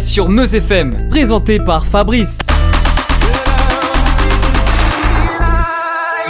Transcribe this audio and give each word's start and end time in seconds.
Sur 0.00 0.30
Meuse 0.30 0.54
FM, 0.54 1.08
présenté 1.10 1.60
par 1.60 1.84
Fabrice. 1.84 2.38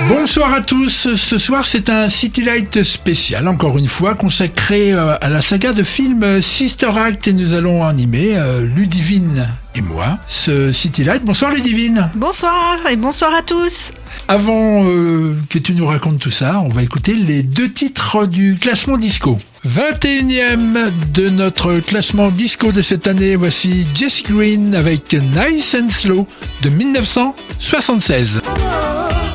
Bonsoir 0.08 0.54
à 0.54 0.60
tous. 0.60 1.14
Ce 1.14 1.38
soir, 1.38 1.66
c'est 1.66 1.90
un 1.90 2.08
City 2.08 2.42
Light 2.42 2.84
spécial, 2.84 3.48
encore 3.48 3.76
une 3.76 3.88
fois, 3.88 4.14
consacré 4.14 4.92
euh, 4.92 5.16
à 5.20 5.28
la 5.28 5.42
saga 5.42 5.72
de 5.72 5.82
films 5.82 6.40
Sister 6.42 6.90
Act 6.96 7.26
et 7.26 7.32
nous 7.32 7.54
allons 7.54 7.84
animer 7.84 8.36
euh, 8.36 8.64
Ludivine 8.66 9.48
et 9.74 9.80
moi 9.80 10.18
ce 10.28 10.70
City 10.70 11.02
Light. 11.02 11.24
Bonsoir 11.24 11.50
Ludivine. 11.52 12.08
Bonsoir 12.14 12.78
et 12.88 12.94
bonsoir 12.94 13.34
à 13.34 13.42
tous. 13.42 13.90
Avant 14.28 14.84
euh, 14.84 15.36
que 15.50 15.58
tu 15.58 15.72
nous 15.74 15.86
racontes 15.86 16.20
tout 16.20 16.30
ça, 16.30 16.60
on 16.60 16.68
va 16.68 16.84
écouter 16.84 17.14
les 17.14 17.42
deux 17.42 17.70
titres 17.70 18.26
du 18.26 18.56
classement 18.60 18.98
disco. 18.98 19.38
21e 19.66 20.90
de 21.12 21.28
notre 21.28 21.80
classement 21.80 22.30
disco 22.30 22.70
de 22.70 22.82
cette 22.82 23.08
année, 23.08 23.34
voici 23.34 23.88
Jesse 23.94 24.22
Green 24.22 24.76
avec 24.76 25.14
Nice 25.14 25.74
and 25.74 25.88
Slow 25.90 26.28
de 26.62 26.68
1976. 26.68 28.40
Voici 28.44 29.25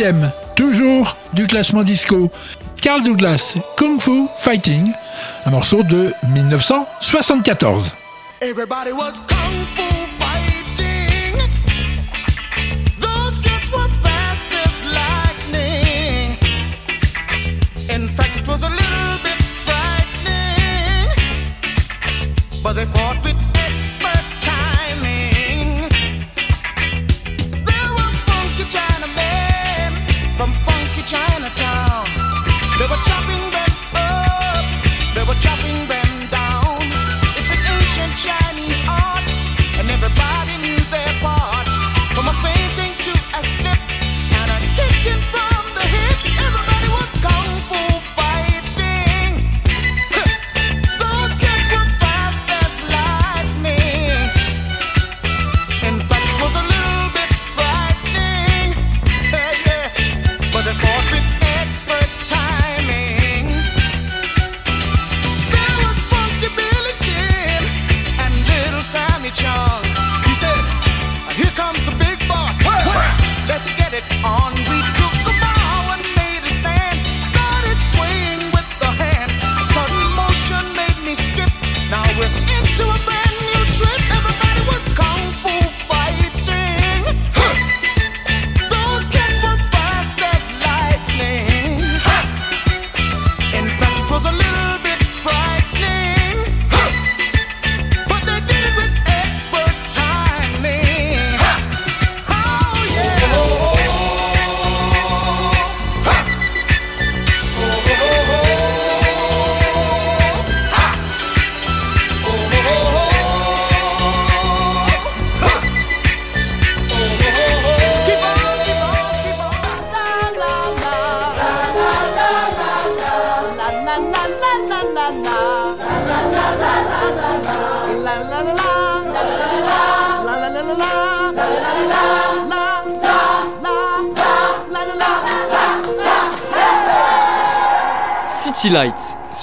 le 0.00 0.12
20e, 0.12 0.30
toujours 0.56 1.16
du 1.32 1.46
classement 1.46 1.82
disco. 1.82 2.30
Carl 2.82 3.02
Douglas, 3.02 3.54
Kung 3.76 4.00
Fu 4.00 4.26
Fighting, 4.36 4.92
un 5.46 5.50
morceau 5.50 5.82
de 5.82 6.12
1974. 6.32 7.94
Everybody 8.40 8.92
was 8.92 9.20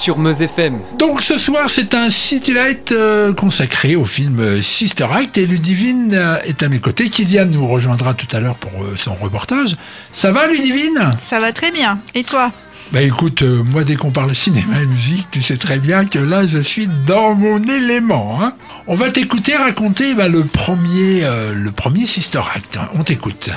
sur 0.08 0.18
Meuse 0.18 0.40
FM. 0.40 0.78
Donc 0.98 1.20
ce 1.20 1.36
soir, 1.36 1.68
c'est 1.68 1.92
un 1.92 2.08
City 2.08 2.54
Light 2.54 2.92
euh, 2.92 3.34
consacré 3.34 3.94
au 3.94 4.06
film 4.06 4.40
euh, 4.40 4.62
Sister 4.62 5.04
Act 5.12 5.36
et 5.36 5.44
Ludivine 5.44 6.14
euh, 6.14 6.38
est 6.46 6.62
à 6.62 6.70
mes 6.70 6.78
côtés. 6.78 7.10
Kylian 7.10 7.44
nous 7.44 7.66
rejoindra 7.66 8.14
tout 8.14 8.26
à 8.34 8.40
l'heure 8.40 8.54
pour 8.54 8.70
euh, 8.82 8.94
son 8.96 9.14
reportage. 9.16 9.76
Ça 10.14 10.32
va 10.32 10.46
Ludivine? 10.46 11.10
Ça 11.22 11.40
va 11.40 11.52
très 11.52 11.70
bien. 11.70 12.00
Et 12.14 12.24
toi? 12.24 12.52
Bah 12.90 13.02
écoute, 13.02 13.42
euh, 13.42 13.62
moi 13.62 13.84
dès 13.84 13.96
qu'on 13.96 14.10
parle 14.10 14.34
cinéma 14.34 14.80
et 14.80 14.86
musique, 14.86 15.26
tu 15.30 15.42
sais 15.42 15.58
très 15.58 15.78
bien 15.78 16.06
que 16.06 16.18
là 16.18 16.46
je 16.46 16.56
suis 16.56 16.88
dans 17.06 17.34
mon 17.34 17.62
élément. 17.64 18.38
hein. 18.40 18.54
On 18.86 18.94
va 18.94 19.10
t'écouter 19.10 19.56
raconter 19.56 20.14
bah, 20.14 20.28
le, 20.28 20.42
premier, 20.44 21.22
euh, 21.24 21.52
le 21.52 21.70
premier 21.70 22.06
Sister 22.06 22.40
Act. 22.54 22.78
On 22.94 23.02
t'écoute. 23.04 23.50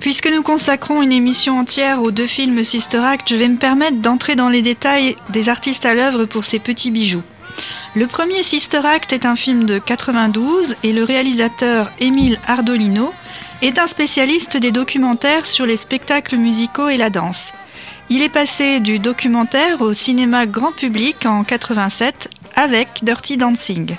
Puisque 0.00 0.30
nous 0.30 0.42
consacrons 0.42 1.02
une 1.02 1.12
émission 1.12 1.58
entière 1.58 2.02
aux 2.02 2.12
deux 2.12 2.26
films 2.26 2.62
Sister 2.62 2.98
Act, 2.98 3.28
je 3.28 3.34
vais 3.34 3.48
me 3.48 3.56
permettre 3.56 3.96
d'entrer 3.96 4.36
dans 4.36 4.48
les 4.48 4.62
détails 4.62 5.16
des 5.30 5.48
artistes 5.48 5.86
à 5.86 5.94
l'œuvre 5.94 6.24
pour 6.24 6.44
ces 6.44 6.60
petits 6.60 6.92
bijoux. 6.92 7.22
Le 7.96 8.06
premier 8.06 8.44
Sister 8.44 8.80
Act 8.84 9.12
est 9.12 9.26
un 9.26 9.34
film 9.34 9.64
de 9.64 9.78
92 9.78 10.76
et 10.84 10.92
le 10.92 11.02
réalisateur 11.02 11.90
Émile 11.98 12.38
Ardolino 12.46 13.12
est 13.60 13.80
un 13.80 13.88
spécialiste 13.88 14.56
des 14.56 14.70
documentaires 14.70 15.46
sur 15.46 15.66
les 15.66 15.76
spectacles 15.76 16.36
musicaux 16.36 16.88
et 16.88 16.96
la 16.96 17.10
danse. 17.10 17.52
Il 18.08 18.22
est 18.22 18.28
passé 18.28 18.78
du 18.78 19.00
documentaire 19.00 19.82
au 19.82 19.92
cinéma 19.92 20.46
grand 20.46 20.72
public 20.72 21.26
en 21.26 21.42
87 21.42 22.30
avec 22.54 22.88
Dirty 23.02 23.36
Dancing. 23.36 23.96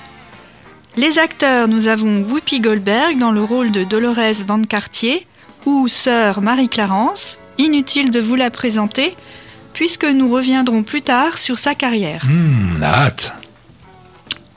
Les 0.96 1.20
acteurs, 1.20 1.68
nous 1.68 1.88
avons 1.88 2.24
Whoopi 2.24 2.62
Goldberg 2.62 3.18
dans 3.20 3.32
le 3.32 3.44
rôle 3.44 3.72
de 3.72 3.84
Dolores 3.84 4.44
Van 4.48 4.62
Cartier 4.62 5.28
ou 5.70 5.88
sœur 5.88 6.42
Marie-Clarence. 6.42 7.38
Inutile 7.58 8.12
de 8.12 8.20
vous 8.20 8.36
la 8.36 8.50
présenter 8.50 9.16
puisque 9.74 10.06
nous 10.06 10.30
reviendrons 10.30 10.84
plus 10.84 11.02
tard 11.02 11.38
sur 11.38 11.60
sa 11.60 11.76
carrière. 11.76 12.24
Hâte. 12.82 13.32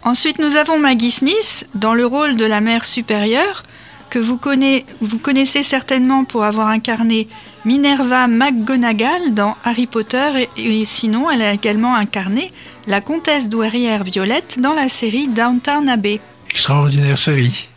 Ensuite, 0.05 0.39
nous 0.39 0.57
avons 0.57 0.79
Maggie 0.79 1.11
Smith 1.11 1.69
dans 1.75 1.95
le 1.95 2.07
rôle 2.07 2.37
de 2.37 2.45
la 2.45 2.61
mère 2.61 2.85
supérieure, 2.85 3.63
que 4.11 4.19
vous, 4.19 4.37
connaissez, 4.37 4.85
vous 5.01 5.19
connaissez 5.19 5.63
certainement 5.63 6.25
pour 6.25 6.45
avoir 6.45 6.69
incarné 6.69 7.29
Minerva 7.65 8.27
McGonagall 8.27 9.35
dans 9.35 9.57
Harry 9.65 9.87
Potter, 9.87 10.49
et, 10.57 10.81
et 10.81 10.85
sinon, 10.85 11.31
elle 11.31 11.43
a 11.43 11.53
également 11.53 11.95
incarné 11.95 12.53
la 12.87 13.01
comtesse 13.01 13.49
douairière 13.49 14.03
Violette 14.03 14.59
dans 14.61 14.75
la 14.75 14.89
série 14.89 15.29
Downtown 15.29 15.89
Abbey. 15.89 16.21
Extraordinaire 16.51 17.19
série. 17.19 17.69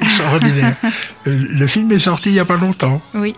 Extraordinaire. 0.00 0.76
Euh, 1.26 1.46
le 1.50 1.66
film 1.66 1.90
est 1.92 1.98
sorti 1.98 2.30
il 2.30 2.32
n'y 2.32 2.38
a 2.38 2.44
pas 2.44 2.56
longtemps. 2.56 3.00
Oui. 3.14 3.34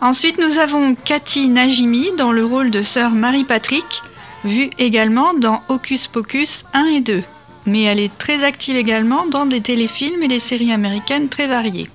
Ensuite, 0.00 0.38
nous 0.38 0.58
avons 0.58 0.94
Cathy 0.94 1.48
Najimy 1.48 2.12
dans 2.16 2.32
le 2.32 2.44
rôle 2.44 2.70
de 2.70 2.82
sœur 2.82 3.10
Marie-Patrick, 3.10 4.02
vue 4.44 4.70
également 4.78 5.34
dans 5.34 5.62
Hocus 5.68 6.08
Pocus 6.08 6.64
1 6.74 6.84
et 6.86 7.00
2. 7.00 7.22
Mais 7.66 7.82
elle 7.82 7.98
est 7.98 8.16
très 8.16 8.44
active 8.44 8.76
également 8.76 9.26
dans 9.26 9.46
des 9.46 9.60
téléfilms 9.60 10.22
et 10.22 10.28
des 10.28 10.40
séries 10.40 10.72
américaines 10.72 11.28
très 11.28 11.46
variées. 11.46 11.88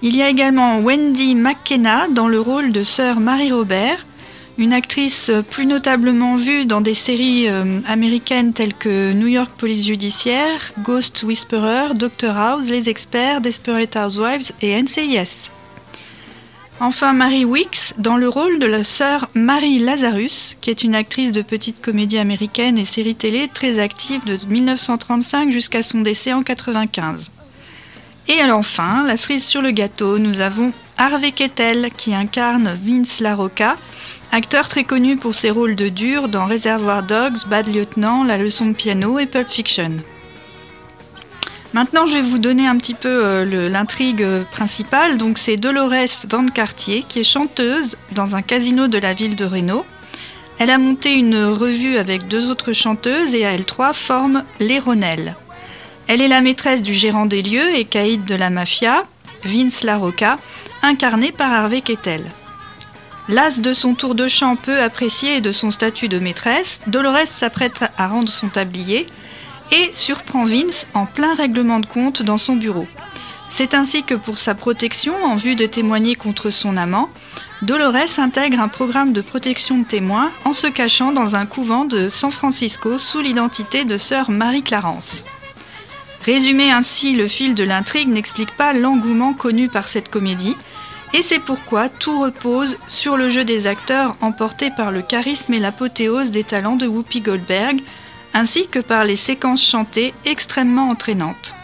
Il 0.00 0.16
y 0.16 0.22
a 0.22 0.28
également 0.28 0.80
Wendy 0.80 1.34
McKenna 1.34 2.08
dans 2.08 2.26
le 2.26 2.40
rôle 2.40 2.72
de 2.72 2.82
sœur 2.82 3.20
Marie-Robert, 3.20 4.04
une 4.58 4.72
actrice 4.72 5.30
plus 5.50 5.66
notablement 5.66 6.36
vue 6.36 6.66
dans 6.66 6.80
des 6.80 6.94
séries 6.94 7.48
euh, 7.48 7.80
américaines 7.86 8.52
telles 8.52 8.74
que 8.74 9.12
New 9.12 9.26
York 9.26 9.50
Police 9.56 9.86
Judiciaire, 9.86 10.72
Ghost 10.80 11.22
Whisperer, 11.22 11.94
Doctor 11.94 12.36
House, 12.36 12.68
Les 12.68 12.88
Experts, 12.88 13.40
Desperate 13.40 13.96
Housewives 13.96 14.52
et 14.60 14.80
NCIS. 14.80 15.50
Enfin, 16.80 17.12
Mary 17.12 17.44
Wicks 17.44 17.94
dans 17.98 18.16
le 18.16 18.28
rôle 18.28 18.58
de 18.58 18.66
la 18.66 18.82
sœur 18.82 19.28
Marie 19.34 19.78
Lazarus, 19.78 20.56
qui 20.60 20.68
est 20.68 20.82
une 20.82 20.96
actrice 20.96 21.30
de 21.32 21.42
petite 21.42 21.80
comédie 21.80 22.18
américaine 22.18 22.76
et 22.76 22.84
série 22.84 23.14
télé 23.14 23.48
très 23.48 23.78
active 23.78 24.24
de 24.24 24.38
1935 24.48 25.52
jusqu'à 25.52 25.82
son 25.82 26.00
décès 26.00 26.32
en 26.32 26.42
95. 26.42 27.30
Et 28.28 28.42
enfin, 28.50 29.04
la 29.06 29.16
cerise 29.16 29.44
sur 29.44 29.62
le 29.62 29.70
gâteau, 29.70 30.18
nous 30.18 30.40
avons 30.40 30.72
Harvey 30.96 31.32
Kettel 31.32 31.90
qui 31.96 32.14
incarne 32.14 32.76
Vince 32.80 33.20
LaRocca, 33.20 33.76
acteur 34.32 34.66
très 34.66 34.84
connu 34.84 35.16
pour 35.16 35.34
ses 35.34 35.50
rôles 35.50 35.76
de 35.76 35.90
dur 35.90 36.28
dans 36.28 36.46
Reservoir 36.46 37.02
Dogs, 37.02 37.46
Bad 37.48 37.68
Lieutenant, 37.68 38.24
La 38.24 38.38
leçon 38.38 38.66
de 38.66 38.72
piano 38.72 39.18
et 39.18 39.26
Pulp 39.26 39.48
Fiction. 39.48 39.98
Maintenant, 41.74 42.06
je 42.06 42.14
vais 42.14 42.22
vous 42.22 42.38
donner 42.38 42.66
un 42.66 42.76
petit 42.78 42.94
peu 42.94 43.08
euh, 43.08 43.68
l'intrigue 43.68 44.22
euh, 44.22 44.44
principale. 44.50 45.18
Donc, 45.18 45.38
c'est 45.38 45.56
Dolores 45.56 46.26
Van 46.28 46.46
Cartier 46.48 47.04
qui 47.06 47.20
est 47.20 47.24
chanteuse 47.24 47.96
dans 48.12 48.34
un 48.34 48.42
casino 48.42 48.88
de 48.88 48.98
la 48.98 49.14
ville 49.14 49.36
de 49.36 49.44
Reno. 49.44 49.84
Elle 50.58 50.70
a 50.70 50.78
monté 50.78 51.14
une 51.14 51.44
revue 51.46 51.96
avec 51.96 52.28
deux 52.28 52.50
autres 52.50 52.72
chanteuses 52.72 53.34
et 53.34 53.44
à 53.44 53.52
elles 53.52 53.64
trois 53.64 53.92
forment 53.92 54.44
les 54.60 54.78
Ronelles. 54.78 55.34
Elle 56.08 56.20
est 56.20 56.28
la 56.28 56.40
maîtresse 56.40 56.82
du 56.82 56.94
gérant 56.94 57.26
des 57.26 57.42
lieux 57.42 57.74
et 57.74 57.84
caïd 57.84 58.24
de 58.24 58.34
la 58.34 58.50
mafia, 58.50 59.04
Vince 59.44 59.82
LaRocca, 59.82 60.36
incarné 60.82 61.32
par 61.32 61.52
Harvey 61.52 61.80
Kettel. 61.80 62.22
Las 63.28 63.60
de 63.60 63.72
son 63.72 63.94
tour 63.94 64.16
de 64.16 64.26
chant 64.26 64.56
peu 64.56 64.82
apprécié 64.82 65.36
et 65.36 65.40
de 65.40 65.52
son 65.52 65.70
statut 65.70 66.08
de 66.08 66.18
maîtresse, 66.18 66.80
Dolores 66.88 67.28
s'apprête 67.28 67.84
à 67.96 68.08
rendre 68.08 68.28
son 68.28 68.48
tablier 68.48 69.06
et 69.70 69.90
surprend 69.94 70.44
Vince 70.44 70.88
en 70.92 71.06
plein 71.06 71.34
règlement 71.34 71.78
de 71.78 71.86
compte 71.86 72.22
dans 72.22 72.38
son 72.38 72.56
bureau. 72.56 72.86
C'est 73.48 73.74
ainsi 73.74 74.02
que 74.02 74.14
pour 74.14 74.38
sa 74.38 74.54
protection, 74.54 75.14
en 75.24 75.36
vue 75.36 75.54
de 75.54 75.66
témoigner 75.66 76.16
contre 76.16 76.50
son 76.50 76.76
amant, 76.76 77.10
Dolores 77.62 78.18
intègre 78.18 78.58
un 78.58 78.68
programme 78.68 79.12
de 79.12 79.20
protection 79.20 79.78
de 79.78 79.84
témoins 79.84 80.32
en 80.44 80.52
se 80.52 80.66
cachant 80.66 81.12
dans 81.12 81.36
un 81.36 81.46
couvent 81.46 81.84
de 81.84 82.08
San 82.08 82.32
Francisco 82.32 82.98
sous 82.98 83.20
l'identité 83.20 83.84
de 83.84 83.98
sœur 83.98 84.30
Marie-Clarence. 84.30 85.24
Résumer 86.24 86.72
ainsi 86.72 87.14
le 87.14 87.28
fil 87.28 87.54
de 87.54 87.62
l'intrigue 87.62 88.08
n'explique 88.08 88.56
pas 88.56 88.72
l'engouement 88.72 89.32
connu 89.32 89.68
par 89.68 89.88
cette 89.88 90.08
comédie, 90.08 90.56
et 91.14 91.22
c'est 91.22 91.40
pourquoi 91.40 91.88
tout 91.88 92.20
repose 92.20 92.76
sur 92.88 93.16
le 93.16 93.30
jeu 93.30 93.44
des 93.44 93.66
acteurs 93.66 94.16
emporté 94.20 94.70
par 94.70 94.90
le 94.90 95.02
charisme 95.02 95.52
et 95.52 95.60
l'apothéose 95.60 96.30
des 96.30 96.44
talents 96.44 96.76
de 96.76 96.86
Whoopi 96.86 97.20
Goldberg, 97.20 97.80
ainsi 98.34 98.66
que 98.66 98.78
par 98.78 99.04
les 99.04 99.16
séquences 99.16 99.64
chantées 99.64 100.14
extrêmement 100.24 100.88
entraînantes. 100.88 101.54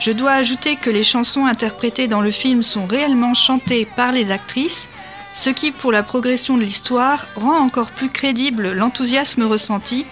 Je 0.00 0.12
dois 0.12 0.32
ajouter 0.32 0.76
que 0.76 0.90
les 0.90 1.04
chansons 1.04 1.46
interprétées 1.46 2.08
dans 2.08 2.20
le 2.20 2.30
film 2.30 2.62
sont 2.62 2.86
réellement 2.86 3.34
chantées 3.34 3.86
par 3.96 4.12
les 4.12 4.30
actrices, 4.30 4.88
ce 5.34 5.50
qui, 5.50 5.70
pour 5.70 5.92
la 5.92 6.02
progression 6.02 6.56
de 6.56 6.62
l'histoire, 6.62 7.26
rend 7.36 7.58
encore 7.58 7.90
plus 7.90 8.10
crédible 8.10 8.72
l'enthousiasme 8.72 9.44
ressenti 9.44 10.04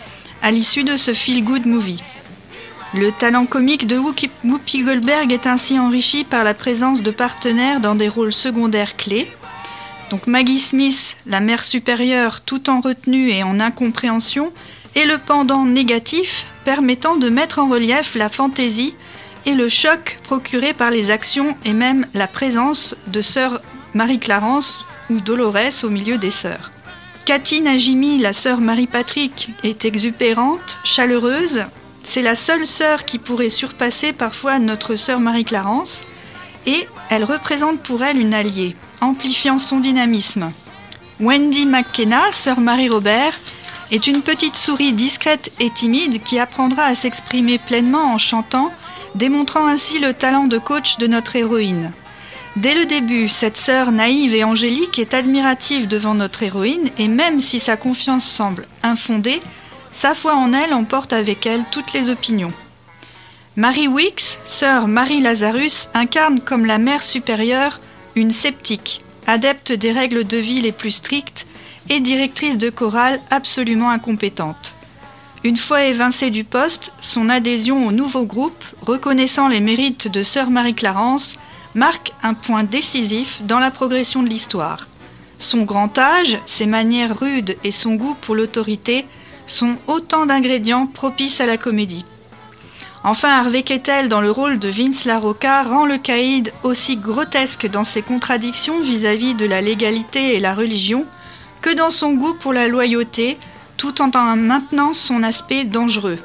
à 0.42 0.50
l'issue 0.50 0.85
de 0.85 0.97
ce 0.97 1.12
feel-good 1.12 1.66
movie. 1.66 2.02
Le 2.96 3.10
talent 3.10 3.44
comique 3.44 3.88
de 3.88 3.98
Whoopi 3.98 4.82
Goldberg 4.84 5.32
est 5.32 5.48
ainsi 5.48 5.80
enrichi 5.80 6.22
par 6.22 6.44
la 6.44 6.54
présence 6.54 7.02
de 7.02 7.10
partenaires 7.10 7.80
dans 7.80 7.96
des 7.96 8.08
rôles 8.08 8.32
secondaires 8.32 8.96
clés. 8.96 9.28
Donc 10.10 10.28
Maggie 10.28 10.60
Smith, 10.60 11.16
la 11.26 11.40
mère 11.40 11.64
supérieure, 11.64 12.42
tout 12.42 12.70
en 12.70 12.80
retenue 12.80 13.30
et 13.30 13.42
en 13.42 13.58
incompréhension, 13.58 14.52
est 14.94 15.06
le 15.06 15.18
pendant 15.18 15.64
négatif 15.64 16.46
permettant 16.64 17.16
de 17.16 17.28
mettre 17.28 17.58
en 17.58 17.68
relief 17.68 18.14
la 18.14 18.28
fantaisie 18.28 18.94
et 19.44 19.54
le 19.54 19.68
choc 19.68 20.20
procuré 20.22 20.72
par 20.72 20.92
les 20.92 21.10
actions 21.10 21.56
et 21.64 21.72
même 21.72 22.06
la 22.14 22.28
présence 22.28 22.94
de 23.08 23.20
sœur 23.20 23.60
Marie-Clarence 23.94 24.84
ou 25.10 25.18
Dolores 25.18 25.82
au 25.82 25.90
milieu 25.90 26.16
des 26.16 26.30
sœurs. 26.30 26.70
Cathy 27.24 27.60
Najimy, 27.60 28.20
la 28.20 28.32
sœur 28.32 28.60
Marie-Patrick, 28.60 29.50
est 29.64 29.84
exupérante, 29.84 30.78
chaleureuse. 30.84 31.64
C'est 32.04 32.23
la 32.23 32.37
seule 32.37 32.66
sœur 32.66 33.04
qui 33.04 33.18
pourrait 33.18 33.49
surpasser 33.49 34.12
parfois 34.12 34.58
notre 34.58 34.94
sœur 34.94 35.18
Marie-Clarence 35.20 36.02
et 36.66 36.87
elle 37.11 37.25
représente 37.25 37.80
pour 37.80 38.04
elle 38.04 38.18
une 38.18 38.34
alliée, 38.34 38.76
amplifiant 39.00 39.58
son 39.58 39.80
dynamisme. 39.80 40.52
Wendy 41.18 41.66
McKenna, 41.66 42.30
sœur 42.30 42.61
Marie-Robert, 42.61 43.38
est 43.90 44.06
une 44.06 44.23
petite 44.23 44.56
souris 44.56 44.92
discrète 44.92 45.50
et 45.61 45.70
timide 45.70 46.23
qui 46.23 46.38
apprendra 46.38 46.84
à 46.84 46.94
s'exprimer 46.94 47.58
pleinement 47.58 48.12
en 48.12 48.18
chantant, 48.18 48.70
démontrant 49.14 49.66
ainsi 49.66 49.99
le 49.99 50.12
talent 50.12 50.44
de 50.44 50.58
coach 50.58 50.99
de 50.99 51.06
notre 51.06 51.37
héroïne. 51.37 51.92
Dès 52.56 52.75
le 52.75 52.84
début, 52.84 53.28
cette 53.28 53.56
sœur 53.56 53.90
naïve 53.90 54.34
et 54.34 54.44
angélique 54.44 54.99
est 54.99 55.14
admirative 55.14 55.88
devant 55.88 56.14
notre 56.14 56.42
héroïne 56.42 56.90
et 56.99 57.08
même 57.08 57.40
si 57.40 57.58
sa 57.58 57.76
confiance 57.76 58.25
semble 58.25 58.66
infondée, 58.82 59.40
sa 59.94 60.12
foi 60.12 60.34
en 60.34 60.52
elle 60.52 60.74
emporte 60.74 61.12
avec 61.12 61.46
elle 61.46 61.62
toutes 61.70 61.92
les 61.92 62.10
opinions. 62.10 62.52
Mary 63.54 63.86
Wicks, 63.86 64.38
sœur 64.44 64.88
Marie 64.88 65.20
Lazarus, 65.20 65.88
incarne 65.94 66.40
comme 66.40 66.66
la 66.66 66.78
mère 66.78 67.04
supérieure 67.04 67.78
une 68.16 68.32
sceptique, 68.32 69.04
adepte 69.28 69.70
des 69.70 69.92
règles 69.92 70.24
de 70.24 70.36
vie 70.36 70.60
les 70.60 70.72
plus 70.72 70.90
strictes 70.90 71.46
et 71.88 72.00
directrice 72.00 72.58
de 72.58 72.70
chorale 72.70 73.20
absolument 73.30 73.90
incompétente. 73.90 74.74
Une 75.44 75.56
fois 75.56 75.84
évincée 75.84 76.30
du 76.30 76.42
poste, 76.42 76.92
son 77.00 77.28
adhésion 77.28 77.86
au 77.86 77.92
nouveau 77.92 78.24
groupe, 78.24 78.64
reconnaissant 78.82 79.46
les 79.46 79.60
mérites 79.60 80.08
de 80.08 80.24
sœur 80.24 80.50
Marie-Clarence, 80.50 81.36
marque 81.76 82.12
un 82.24 82.34
point 82.34 82.64
décisif 82.64 83.42
dans 83.44 83.60
la 83.60 83.70
progression 83.70 84.24
de 84.24 84.28
l'histoire. 84.28 84.88
Son 85.38 85.62
grand 85.62 85.96
âge, 85.98 86.38
ses 86.46 86.66
manières 86.66 87.16
rudes 87.16 87.56
et 87.62 87.70
son 87.70 87.94
goût 87.94 88.16
pour 88.20 88.34
l'autorité 88.34 89.06
sont 89.46 89.76
autant 89.86 90.26
d'ingrédients 90.26 90.86
propices 90.86 91.40
à 91.40 91.46
la 91.46 91.56
comédie. 91.56 92.04
Enfin, 93.06 93.28
Harvey 93.28 93.62
Keitel 93.62 94.08
dans 94.08 94.22
le 94.22 94.30
rôle 94.30 94.58
de 94.58 94.68
Vince 94.68 95.04
LaRocca 95.04 95.62
rend 95.62 95.84
le 95.84 95.98
caïd 95.98 96.52
aussi 96.62 96.96
grotesque 96.96 97.68
dans 97.68 97.84
ses 97.84 98.00
contradictions 98.00 98.80
vis-à-vis 98.80 99.34
de 99.34 99.44
la 99.44 99.60
légalité 99.60 100.34
et 100.34 100.40
la 100.40 100.54
religion 100.54 101.04
que 101.60 101.74
dans 101.74 101.90
son 101.90 102.12
goût 102.12 102.34
pour 102.34 102.54
la 102.54 102.66
loyauté, 102.66 103.36
tout 103.76 104.00
en 104.00 104.36
maintenant 104.36 104.94
son 104.94 105.22
aspect 105.22 105.64
dangereux, 105.64 106.18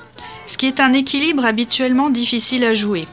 ce 0.48 0.58
qui 0.58 0.68
est 0.68 0.80
un 0.80 0.94
équilibre 0.94 1.46
habituellement 1.46 2.10
difficile 2.10 2.64
à 2.64 2.74
jouer. 2.74 3.08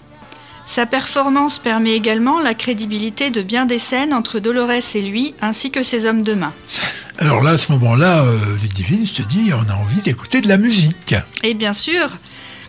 Sa 0.66 0.84
performance 0.84 1.60
permet 1.60 1.92
également 1.92 2.40
la 2.40 2.52
crédibilité 2.52 3.30
de 3.30 3.40
bien 3.40 3.66
des 3.66 3.78
scènes 3.78 4.12
entre 4.12 4.40
Dolores 4.40 4.70
et 4.94 5.00
lui, 5.00 5.32
ainsi 5.40 5.70
que 5.70 5.82
ses 5.82 6.06
hommes 6.06 6.22
de 6.22 6.34
main. 6.34 6.52
Alors 7.18 7.42
là, 7.42 7.52
à 7.52 7.58
ce 7.58 7.70
moment-là, 7.72 8.24
euh, 8.24 8.36
Ludivine, 8.60 9.06
je 9.06 9.14
te 9.14 9.22
dis, 9.22 9.52
on 9.54 9.70
a 9.70 9.76
envie 9.76 10.02
d'écouter 10.02 10.40
de 10.40 10.48
la 10.48 10.58
musique. 10.58 11.14
Et 11.44 11.54
bien 11.54 11.72
sûr, 11.72 12.18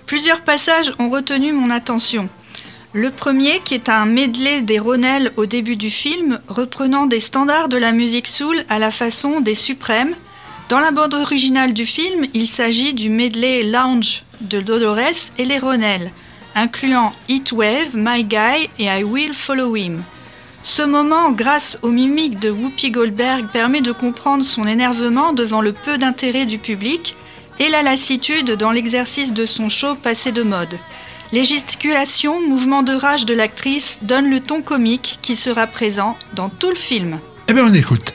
plusieurs 0.05 0.41
passages 0.41 0.93
ont 0.99 1.09
retenu 1.09 1.51
mon 1.51 1.71
attention. 1.71 2.29
Le 2.93 3.09
premier, 3.11 3.59
qui 3.65 3.73
est 3.73 3.89
un 3.89 4.05
medley 4.05 4.61
des 4.61 4.79
Ronelles 4.79 5.33
au 5.35 5.45
début 5.45 5.75
du 5.75 5.89
film, 5.89 6.39
reprenant 6.47 7.07
des 7.07 7.19
standards 7.19 7.67
de 7.67 7.77
la 7.77 7.91
musique 7.91 8.27
soul 8.27 8.63
à 8.69 8.79
la 8.79 8.91
façon 8.91 9.41
des 9.41 9.55
Suprêmes. 9.55 10.13
Dans 10.69 10.79
la 10.79 10.91
bande 10.91 11.15
originale 11.15 11.73
du 11.73 11.85
film, 11.85 12.27
il 12.33 12.47
s'agit 12.47 12.93
du 12.93 13.09
medley 13.09 13.63
Lounge 13.63 14.23
de 14.41 14.61
Dolores 14.61 15.31
et 15.37 15.45
les 15.45 15.59
Ronelles 15.59 16.11
incluant 16.57 17.13
Heatwave, 17.29 17.95
My 17.95 18.23
Guy 18.23 18.69
et 18.79 18.85
I 18.85 19.03
Will 19.03 19.33
Follow 19.33 19.75
Him. 19.75 20.03
Ce 20.63 20.81
moment, 20.81 21.31
grâce 21.31 21.77
aux 21.83 21.91
mimiques 21.91 22.39
de 22.39 22.49
Whoopi 22.49 22.91
Goldberg, 22.91 23.47
permet 23.53 23.81
de 23.81 23.91
comprendre 23.91 24.43
son 24.43 24.67
énervement 24.67 25.31
devant 25.31 25.61
le 25.61 25.71
peu 25.71 25.97
d'intérêt 25.97 26.45
du 26.45 26.57
public 26.57 27.15
et 27.59 27.69
la 27.69 27.83
lassitude 27.83 28.51
dans 28.51 28.71
l'exercice 28.71 29.33
de 29.33 29.45
son 29.45 29.69
show 29.69 29.95
passé 29.95 30.31
de 30.31 30.43
mode. 30.43 30.77
Les 31.31 31.45
gesticulations, 31.45 32.41
mouvements 32.41 32.83
de 32.83 32.93
rage 32.93 33.25
de 33.25 33.33
l'actrice 33.33 33.99
donnent 34.01 34.29
le 34.29 34.39
ton 34.39 34.61
comique 34.61 35.19
qui 35.21 35.35
sera 35.35 35.67
présent 35.67 36.17
dans 36.33 36.49
tout 36.49 36.69
le 36.69 36.75
film. 36.75 37.19
Eh 37.47 37.53
bien, 37.53 37.65
on 37.65 37.73
écoute. 37.73 38.13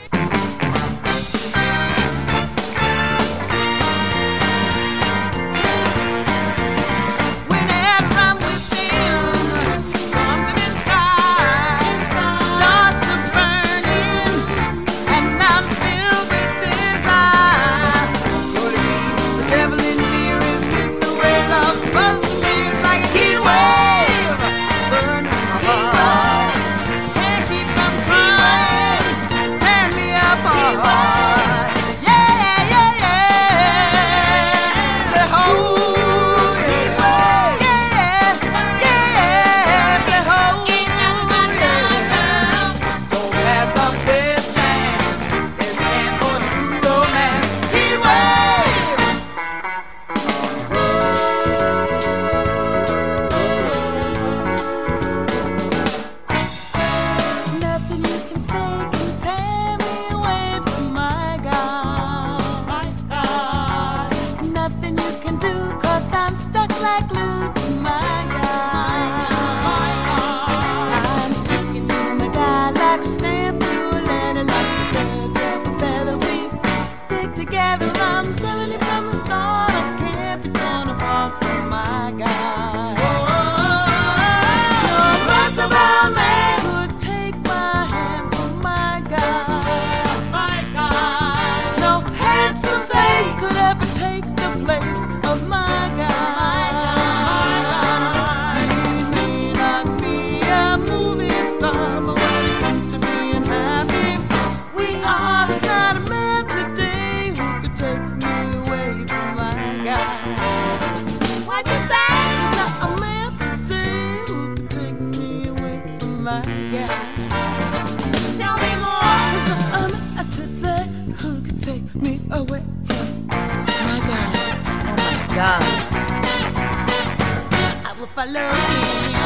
Follow 128.23 128.39
him, 128.39 129.19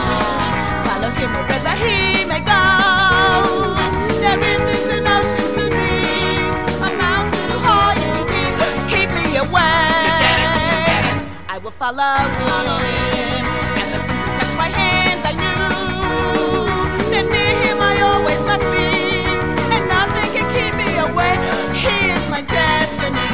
follow 0.87 1.11
him 1.11 1.31
wherever 1.37 1.75
he 1.85 2.25
may 2.25 2.41
go. 2.41 2.65
There 4.23 4.41
isn't 4.41 4.89
an 4.97 5.07
ocean 5.17 5.47
too 5.53 5.69
deep, 5.69 6.55
a 6.81 6.91
mountain 6.97 7.43
too 7.49 7.61
high, 7.61 7.93
you 7.93 8.25
can 8.33 8.89
keep 8.89 9.11
me 9.13 9.37
away. 9.37 9.61
I 11.47 11.61
will 11.63 11.73
follow 11.73 12.17
him, 12.41 13.45
and 13.77 14.01
since 14.07 14.23
he 14.25 14.31
touched 14.39 14.57
my 14.57 14.71
hands, 14.81 15.23
I 15.29 15.33
knew 15.43 15.69
that 17.13 17.27
near 17.35 17.55
him 17.65 17.79
I 17.79 18.01
always 18.01 18.41
must 18.49 18.65
be, 18.73 18.89
and 19.77 19.85
nothing 19.93 20.29
can 20.33 20.47
keep 20.57 20.73
me 20.81 20.89
away. 21.05 21.37
He 21.85 21.97
is 22.17 22.25
my 22.31 22.41
destiny. 22.41 23.26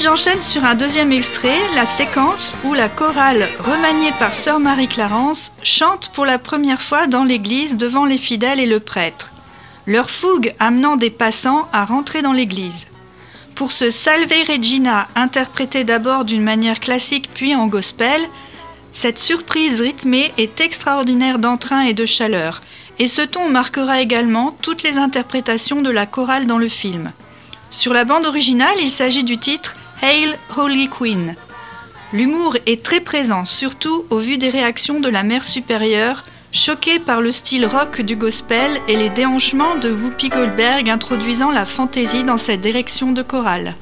J'enchaîne 0.00 0.40
sur 0.40 0.64
un 0.64 0.76
deuxième 0.76 1.10
extrait, 1.10 1.58
la 1.74 1.84
séquence 1.84 2.56
où 2.64 2.72
la 2.72 2.88
chorale, 2.88 3.48
remaniée 3.58 4.12
par 4.20 4.32
Sœur 4.32 4.60
Marie-Clarence, 4.60 5.52
chante 5.64 6.12
pour 6.12 6.24
la 6.24 6.38
première 6.38 6.80
fois 6.80 7.08
dans 7.08 7.24
l'église 7.24 7.76
devant 7.76 8.04
les 8.04 8.16
fidèles 8.16 8.60
et 8.60 8.66
le 8.66 8.78
prêtre. 8.78 9.32
Leur 9.86 10.08
fougue 10.08 10.54
amenant 10.60 10.96
des 10.96 11.10
passants 11.10 11.68
à 11.72 11.84
rentrer 11.84 12.22
dans 12.22 12.32
l'église. 12.32 12.86
Pour 13.56 13.72
ce 13.72 13.90
Salve 13.90 14.32
Regina, 14.48 15.08
interprété 15.16 15.82
d'abord 15.82 16.24
d'une 16.24 16.44
manière 16.44 16.78
classique 16.78 17.30
puis 17.34 17.56
en 17.56 17.66
gospel, 17.66 18.20
cette 18.92 19.18
surprise 19.18 19.80
rythmée 19.80 20.32
est 20.38 20.60
extraordinaire 20.60 21.40
d'entrain 21.40 21.80
et 21.80 21.92
de 21.92 22.06
chaleur, 22.06 22.62
et 23.00 23.08
ce 23.08 23.22
ton 23.22 23.48
marquera 23.48 24.00
également 24.00 24.56
toutes 24.62 24.84
les 24.84 24.96
interprétations 24.96 25.82
de 25.82 25.90
la 25.90 26.06
chorale 26.06 26.46
dans 26.46 26.58
le 26.58 26.68
film. 26.68 27.10
Sur 27.70 27.92
la 27.92 28.04
bande 28.04 28.26
originale, 28.26 28.76
il 28.80 28.90
s'agit 28.90 29.24
du 29.24 29.38
titre 29.38 29.74
Hail 30.00 30.36
Holy 30.56 30.88
Queen. 30.88 31.34
L'humour 32.12 32.56
est 32.66 32.84
très 32.84 33.00
présent, 33.00 33.44
surtout 33.44 34.04
au 34.10 34.18
vu 34.18 34.38
des 34.38 34.48
réactions 34.48 35.00
de 35.00 35.08
la 35.08 35.24
mère 35.24 35.44
supérieure, 35.44 36.24
choquée 36.52 37.00
par 37.00 37.20
le 37.20 37.32
style 37.32 37.66
rock 37.66 38.00
du 38.00 38.14
gospel 38.14 38.80
et 38.86 38.96
les 38.96 39.10
déhanchements 39.10 39.76
de 39.76 39.90
Whoopi 39.90 40.28
Goldberg 40.28 40.88
introduisant 40.88 41.50
la 41.50 41.66
fantaisie 41.66 42.22
dans 42.22 42.38
cette 42.38 42.60
direction 42.60 43.10
de 43.10 43.22
chorale. 43.22 43.74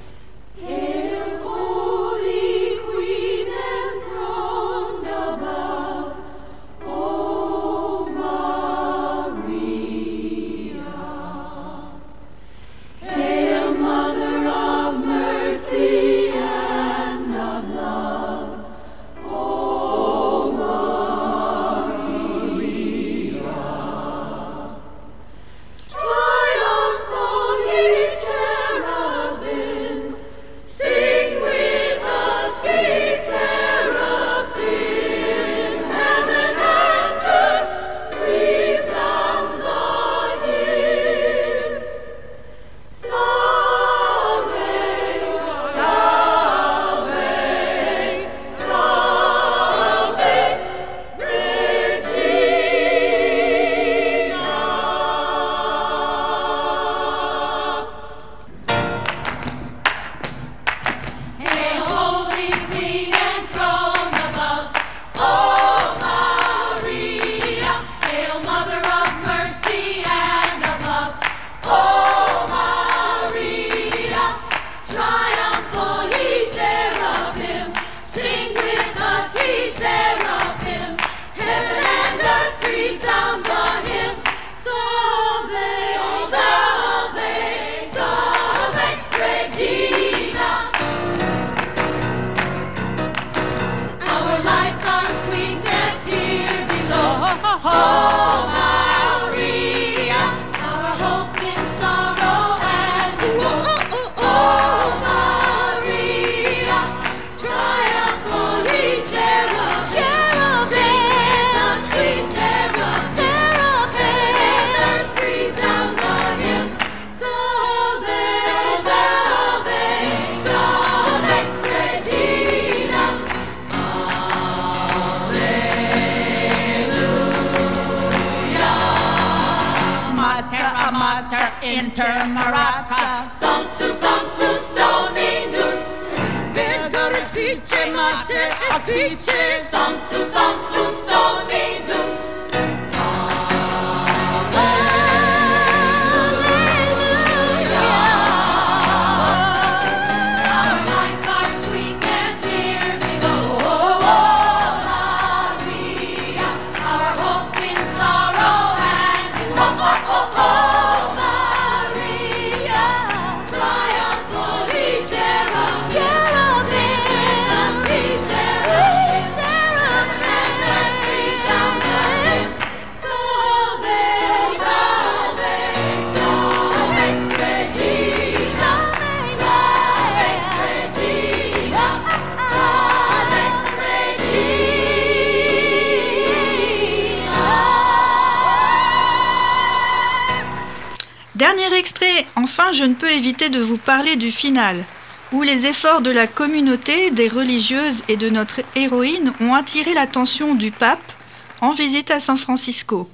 De 193.32 193.60
vous 193.60 193.76
parler 193.76 194.14
du 194.14 194.30
final, 194.30 194.84
où 195.32 195.42
les 195.42 195.66
efforts 195.66 196.00
de 196.00 196.10
la 196.10 196.28
communauté, 196.28 197.10
des 197.10 197.26
religieuses 197.26 198.04
et 198.08 198.16
de 198.16 198.30
notre 198.30 198.60
héroïne 198.76 199.32
ont 199.40 199.54
attiré 199.54 199.94
l'attention 199.94 200.54
du 200.54 200.70
pape 200.70 201.12
en 201.60 201.70
visite 201.70 202.12
à 202.12 202.20
San 202.20 202.36
Francisco. 202.36 203.08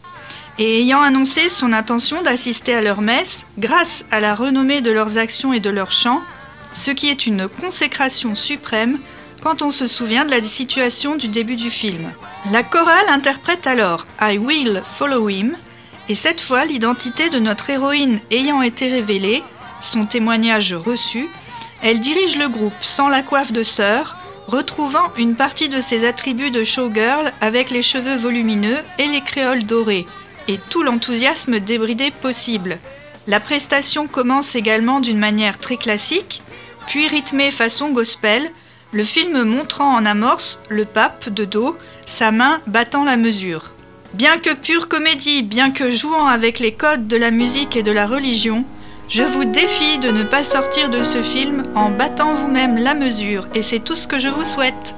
Et 0.58 0.82
ayant 0.82 1.00
annoncé 1.00 1.48
son 1.48 1.72
intention 1.72 2.20
d'assister 2.20 2.74
à 2.74 2.82
leur 2.82 3.00
messe, 3.00 3.46
grâce 3.58 4.04
à 4.10 4.20
la 4.20 4.34
renommée 4.34 4.82
de 4.82 4.90
leurs 4.90 5.16
actions 5.16 5.54
et 5.54 5.60
de 5.60 5.70
leurs 5.70 5.92
chants, 5.92 6.20
ce 6.74 6.90
qui 6.90 7.08
est 7.08 7.26
une 7.26 7.48
consécration 7.48 8.34
suprême 8.34 8.98
quand 9.42 9.62
on 9.62 9.70
se 9.70 9.86
souvient 9.86 10.26
de 10.26 10.30
la 10.30 10.42
situation 10.42 11.16
du 11.16 11.28
début 11.28 11.56
du 11.56 11.70
film. 11.70 12.12
La 12.50 12.62
chorale 12.62 13.08
interprète 13.08 13.66
alors 13.66 14.06
I 14.20 14.36
Will 14.36 14.82
Follow 14.98 15.30
Him, 15.30 15.56
et 16.10 16.14
cette 16.14 16.42
fois 16.42 16.66
l'identité 16.66 17.30
de 17.30 17.38
notre 17.38 17.70
héroïne 17.70 18.20
ayant 18.30 18.60
été 18.60 18.90
révélée, 18.90 19.42
son 19.82 20.06
témoignage 20.06 20.72
reçu, 20.72 21.28
elle 21.82 22.00
dirige 22.00 22.36
le 22.36 22.48
groupe 22.48 22.72
sans 22.80 23.08
la 23.08 23.22
coiffe 23.22 23.52
de 23.52 23.62
sœur, 23.62 24.16
retrouvant 24.46 25.12
une 25.18 25.34
partie 25.34 25.68
de 25.68 25.80
ses 25.80 26.06
attributs 26.06 26.50
de 26.50 26.64
showgirl 26.64 27.32
avec 27.40 27.70
les 27.70 27.82
cheveux 27.82 28.16
volumineux 28.16 28.78
et 28.98 29.06
les 29.06 29.20
créoles 29.20 29.64
dorées, 29.64 30.06
et 30.48 30.58
tout 30.70 30.82
l'enthousiasme 30.82 31.60
débridé 31.60 32.10
possible. 32.10 32.78
La 33.26 33.40
prestation 33.40 34.06
commence 34.06 34.56
également 34.56 35.00
d'une 35.00 35.18
manière 35.18 35.58
très 35.58 35.76
classique, 35.76 36.42
puis 36.86 37.06
rythmée 37.06 37.50
façon 37.50 37.90
gospel, 37.90 38.50
le 38.92 39.04
film 39.04 39.42
montrant 39.44 39.94
en 39.94 40.04
amorce 40.04 40.60
le 40.68 40.84
pape 40.84 41.28
de 41.28 41.44
dos, 41.44 41.76
sa 42.06 42.30
main 42.30 42.60
battant 42.66 43.04
la 43.04 43.16
mesure. 43.16 43.72
Bien 44.14 44.38
que 44.38 44.52
pure 44.52 44.88
comédie, 44.88 45.42
bien 45.42 45.70
que 45.70 45.90
jouant 45.90 46.26
avec 46.26 46.58
les 46.58 46.74
codes 46.74 47.08
de 47.08 47.16
la 47.16 47.30
musique 47.30 47.76
et 47.76 47.82
de 47.82 47.92
la 47.92 48.06
religion, 48.06 48.66
je 49.12 49.22
vous 49.22 49.44
défie 49.44 49.98
de 49.98 50.10
ne 50.10 50.22
pas 50.22 50.42
sortir 50.42 50.88
de 50.88 51.02
ce 51.02 51.20
film 51.20 51.66
en 51.74 51.90
battant 51.90 52.32
vous-même 52.32 52.78
la 52.78 52.94
mesure, 52.94 53.46
et 53.54 53.60
c'est 53.60 53.80
tout 53.80 53.94
ce 53.94 54.08
que 54.08 54.18
je 54.18 54.30
vous 54.30 54.44
souhaite. 54.44 54.94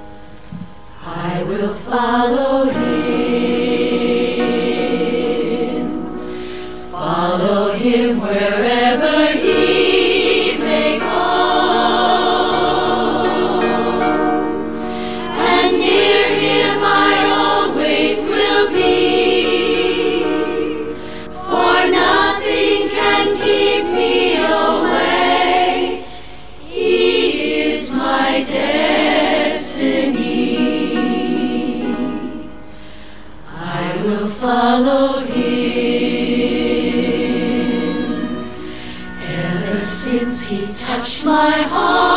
Ever 39.27 39.79
since 39.79 40.49
he 40.49 40.67
touched 40.73 41.27
my 41.27 41.51
heart, 41.51 42.14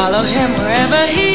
Follow 0.00 0.22
him 0.22 0.52
wherever 0.54 1.06
he 1.08 1.29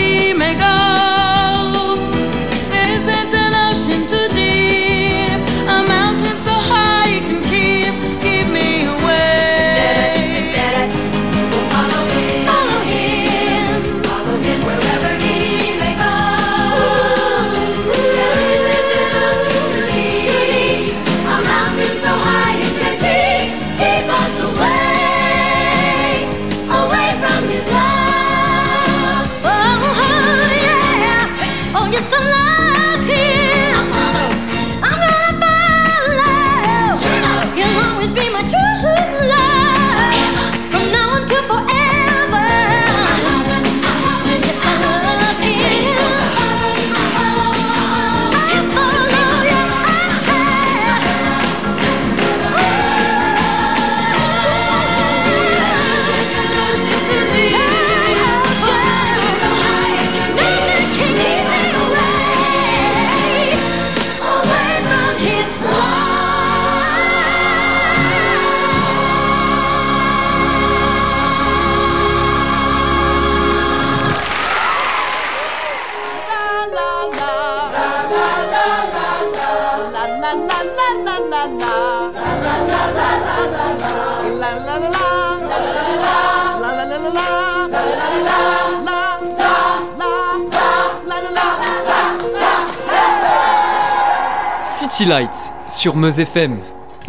City 94.95 95.10
Light 95.10 95.51
sur 95.67 95.97
Meuse 95.97 96.21
FM. 96.21 96.58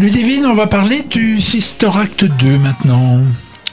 Ludivine, 0.01 0.45
on 0.45 0.55
va 0.55 0.67
parler 0.67 1.05
du 1.05 1.41
Sister 1.41 1.91
Act 1.95 2.25
2 2.25 2.59
maintenant. 2.59 3.21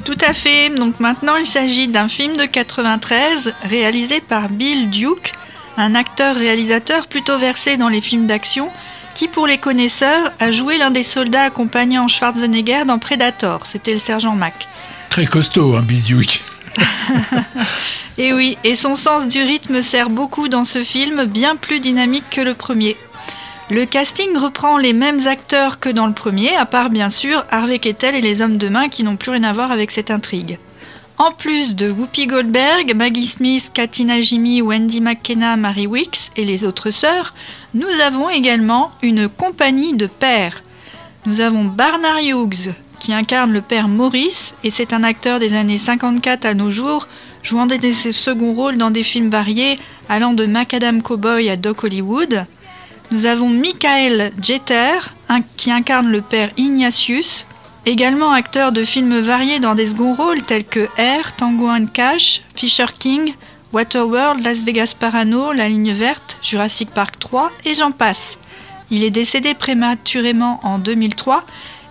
Tout 0.05 0.17
à 0.21 0.33
fait. 0.33 0.69
Donc 0.69 0.99
maintenant, 0.99 1.35
il 1.35 1.47
s'agit 1.47 1.87
d'un 1.87 2.07
film 2.07 2.37
de 2.37 2.45
93 2.45 3.55
réalisé 3.63 4.21
par 4.21 4.49
Bill 4.49 4.91
Duke, 4.91 5.33
un 5.77 5.95
acteur-réalisateur 5.95 7.07
plutôt 7.07 7.39
versé 7.39 7.75
dans 7.75 7.89
les 7.89 8.01
films 8.01 8.27
d'action, 8.27 8.69
qui, 9.15 9.27
pour 9.27 9.47
les 9.47 9.57
connaisseurs, 9.57 10.31
a 10.39 10.51
joué 10.51 10.77
l'un 10.77 10.91
des 10.91 11.01
soldats 11.01 11.45
accompagnant 11.45 12.07
Schwarzenegger 12.07 12.85
dans 12.85 12.99
Predator. 12.99 13.65
C'était 13.65 13.93
le 13.93 13.97
sergent 13.97 14.35
Mac. 14.35 14.67
Très 15.09 15.25
costaud, 15.25 15.75
hein, 15.75 15.81
Bill 15.81 16.03
Duke. 16.03 16.43
Et 18.19 18.31
oui, 18.31 18.57
et 18.63 18.75
son 18.75 18.95
sens 18.95 19.27
du 19.27 19.41
rythme 19.41 19.81
sert 19.81 20.11
beaucoup 20.11 20.47
dans 20.47 20.65
ce 20.65 20.83
film, 20.83 21.25
bien 21.25 21.55
plus 21.55 21.79
dynamique 21.79 22.25
que 22.29 22.41
le 22.41 22.53
premier. 22.53 22.95
Le 23.69 23.85
casting 23.85 24.35
reprend 24.37 24.77
les 24.77 24.91
mêmes 24.91 25.25
acteurs 25.25 25.79
que 25.79 25.87
dans 25.87 26.05
le 26.05 26.13
premier, 26.13 26.53
à 26.55 26.65
part 26.65 26.89
bien 26.89 27.09
sûr 27.09 27.45
Harvey 27.49 27.79
Keitel 27.79 28.13
et 28.13 28.21
les 28.21 28.41
hommes 28.41 28.57
de 28.57 28.67
main 28.67 28.89
qui 28.89 29.03
n'ont 29.03 29.15
plus 29.15 29.31
rien 29.31 29.43
à 29.43 29.53
voir 29.53 29.71
avec 29.71 29.89
cette 29.91 30.11
intrigue. 30.11 30.59
En 31.17 31.31
plus 31.31 31.73
de 31.73 31.89
Whoopi 31.89 32.27
Goldberg, 32.27 32.93
Maggie 32.93 33.25
Smith, 33.25 33.71
Katina 33.73 34.19
Jimmy, 34.19 34.61
Wendy 34.61 34.99
McKenna, 34.99 35.55
Mary 35.55 35.87
Wicks 35.87 36.31
et 36.35 36.43
les 36.43 36.65
autres 36.65 36.91
sœurs, 36.91 37.33
nous 37.73 37.87
avons 38.05 38.29
également 38.29 38.91
une 39.01 39.29
compagnie 39.29 39.93
de 39.93 40.07
pères. 40.07 40.61
Nous 41.25 41.39
avons 41.39 41.63
Barnard 41.63 42.19
Hughes, 42.21 42.73
qui 42.99 43.13
incarne 43.13 43.53
le 43.53 43.61
père 43.61 43.87
Maurice, 43.87 44.55
et 44.65 44.71
c'est 44.71 44.91
un 44.91 45.03
acteur 45.03 45.39
des 45.39 45.53
années 45.53 45.77
54 45.77 46.45
à 46.45 46.53
nos 46.53 46.69
jours, 46.69 47.07
jouant 47.43 47.65
des 47.65 47.77
des 47.77 47.93
seconds 47.93 48.53
rôles 48.53 48.77
dans 48.77 48.91
des 48.91 49.03
films 49.03 49.29
variés, 49.29 49.79
allant 50.09 50.33
de 50.33 50.45
Macadam 50.45 51.01
Cowboy 51.01 51.49
à 51.49 51.55
Doc 51.55 51.85
Hollywood. 51.85 52.45
Nous 53.11 53.25
avons 53.25 53.49
Michael 53.49 54.31
Jeter, 54.41 54.99
qui 55.57 55.71
incarne 55.71 56.07
le 56.07 56.21
père 56.21 56.51
Ignatius, 56.57 57.45
également 57.85 58.31
acteur 58.31 58.71
de 58.71 58.83
films 58.83 59.19
variés 59.19 59.59
dans 59.59 59.75
des 59.75 59.87
seconds 59.87 60.13
rôles 60.13 60.43
tels 60.43 60.65
que 60.65 60.87
Air, 60.97 61.35
Tango 61.35 61.69
and 61.69 61.87
Cash, 61.93 62.41
Fisher 62.55 62.87
King, 62.97 63.33
Waterworld, 63.71 64.43
Las 64.43 64.63
Vegas 64.63 64.95
Parano, 64.97 65.51
La 65.51 65.67
Ligne 65.67 65.93
Verte, 65.93 66.37
Jurassic 66.41 66.89
Park 66.91 67.19
3 67.19 67.51
et 67.65 67.73
j'en 67.73 67.91
passe. 67.91 68.37
Il 68.89 69.03
est 69.03 69.11
décédé 69.11 69.53
prématurément 69.53 70.59
en 70.63 70.77
2003 70.77 71.45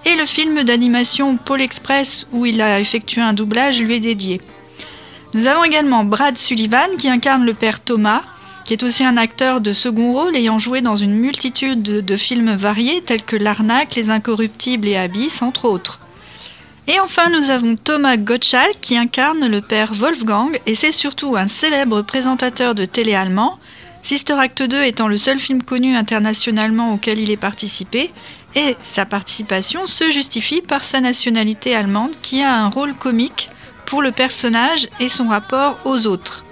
et 0.05 0.15
le 0.17 0.27
film 0.27 0.63
d'animation 0.65 1.37
Pôle 1.37 1.61
Express 1.61 2.27
où 2.33 2.47
il 2.47 2.61
a 2.61 2.81
effectué 2.81 3.21
un 3.21 3.33
doublage 3.33 3.83
lui 3.83 3.97
est 3.97 4.01
dédié. 4.01 4.41
Nous 5.35 5.47
avons 5.47 5.65
également 5.65 6.05
Brad 6.05 6.37
Sullivan 6.37 6.97
qui 6.99 7.09
incarne 7.09 7.45
le 7.45 7.55
père 7.55 7.81
Thomas, 7.81 8.23
qui 8.65 8.73
est 8.73 8.83
aussi 8.83 9.05
un 9.05 9.17
acteur 9.17 9.61
de 9.61 9.73
second 9.73 10.13
rôle 10.13 10.37
ayant 10.37 10.59
joué 10.59 10.81
dans 10.81 10.97
une 10.97 11.15
multitude 11.15 11.83
de, 11.83 12.17
films 12.17 12.55
variés 12.55 13.03
tels 13.03 13.23
que 13.23 13.37
L'Arnaque, 13.37 13.95
Les 13.95 14.11
Incorruptibles 14.11 14.89
et 14.89 14.97
Abyss, 14.97 15.43
entre 15.43 15.67
autres. 15.67 16.01
Et 16.89 16.99
enfin, 16.99 17.31
nous 17.31 17.51
avons 17.51 17.77
Thomas 17.77 18.17
Gottschalk 18.17 18.79
qui 18.81 18.97
incarne 18.97 19.47
le 19.47 19.61
père 19.61 19.95
Wolfgang 19.95 20.59
et 20.67 20.75
c'est 20.75 20.93
surtout 20.93 21.37
un 21.37 21.47
célèbre 21.47 22.03
présentateur 22.03 22.75
de 22.75 22.85
télé 22.85 23.15
allemand, 23.15 23.59
Sister 24.03 24.35
Act 24.35 24.65
2 24.65 24.83
étant 24.83 25.07
le 25.07 25.17
seul 25.17 25.39
film 25.39 25.63
connu 25.63 25.95
internationalement 25.95 26.93
auquel 26.93 27.21
il 27.21 27.31
est 27.31 27.37
participé, 27.37 28.11
et 28.57 28.77
sa 28.83 29.07
participation 29.07 29.87
se 29.87 30.11
justifie 30.11 30.61
par 30.61 30.83
sa 30.85 31.01
nationalité 31.01 31.75
allemande 31.75 32.11
qui 32.21 32.43
a 32.43 32.55
un 32.55 32.69
rôle 32.69 32.95
comique 32.95 33.49
pour 33.87 34.03
le 34.03 34.11
personnage 34.11 34.89
et 35.01 35.09
son 35.09 35.29
rapport 35.29 35.79
aux 35.85 36.07
autres. 36.07 36.45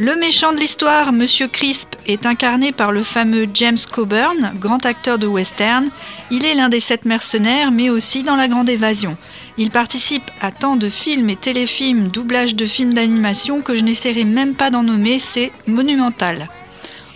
Le 0.00 0.14
méchant 0.14 0.52
de 0.52 0.60
l'histoire, 0.60 1.12
Monsieur 1.12 1.48
Crisp, 1.48 1.96
est 2.06 2.24
incarné 2.24 2.70
par 2.70 2.92
le 2.92 3.02
fameux 3.02 3.48
James 3.52 3.78
Coburn, 3.90 4.52
grand 4.54 4.86
acteur 4.86 5.18
de 5.18 5.26
western. 5.26 5.88
Il 6.30 6.44
est 6.44 6.54
l'un 6.54 6.68
des 6.68 6.78
sept 6.78 7.04
mercenaires, 7.04 7.72
mais 7.72 7.90
aussi 7.90 8.22
dans 8.22 8.36
La 8.36 8.46
Grande 8.46 8.68
Évasion. 8.68 9.16
Il 9.56 9.70
participe 9.70 10.30
à 10.40 10.52
tant 10.52 10.76
de 10.76 10.88
films 10.88 11.30
et 11.30 11.36
téléfilms, 11.36 12.10
doublages 12.10 12.54
de 12.54 12.64
films 12.66 12.94
d'animation 12.94 13.60
que 13.60 13.74
je 13.74 13.82
n'essaierai 13.82 14.22
même 14.22 14.54
pas 14.54 14.70
d'en 14.70 14.84
nommer, 14.84 15.18
c'est 15.18 15.50
monumental. 15.66 16.48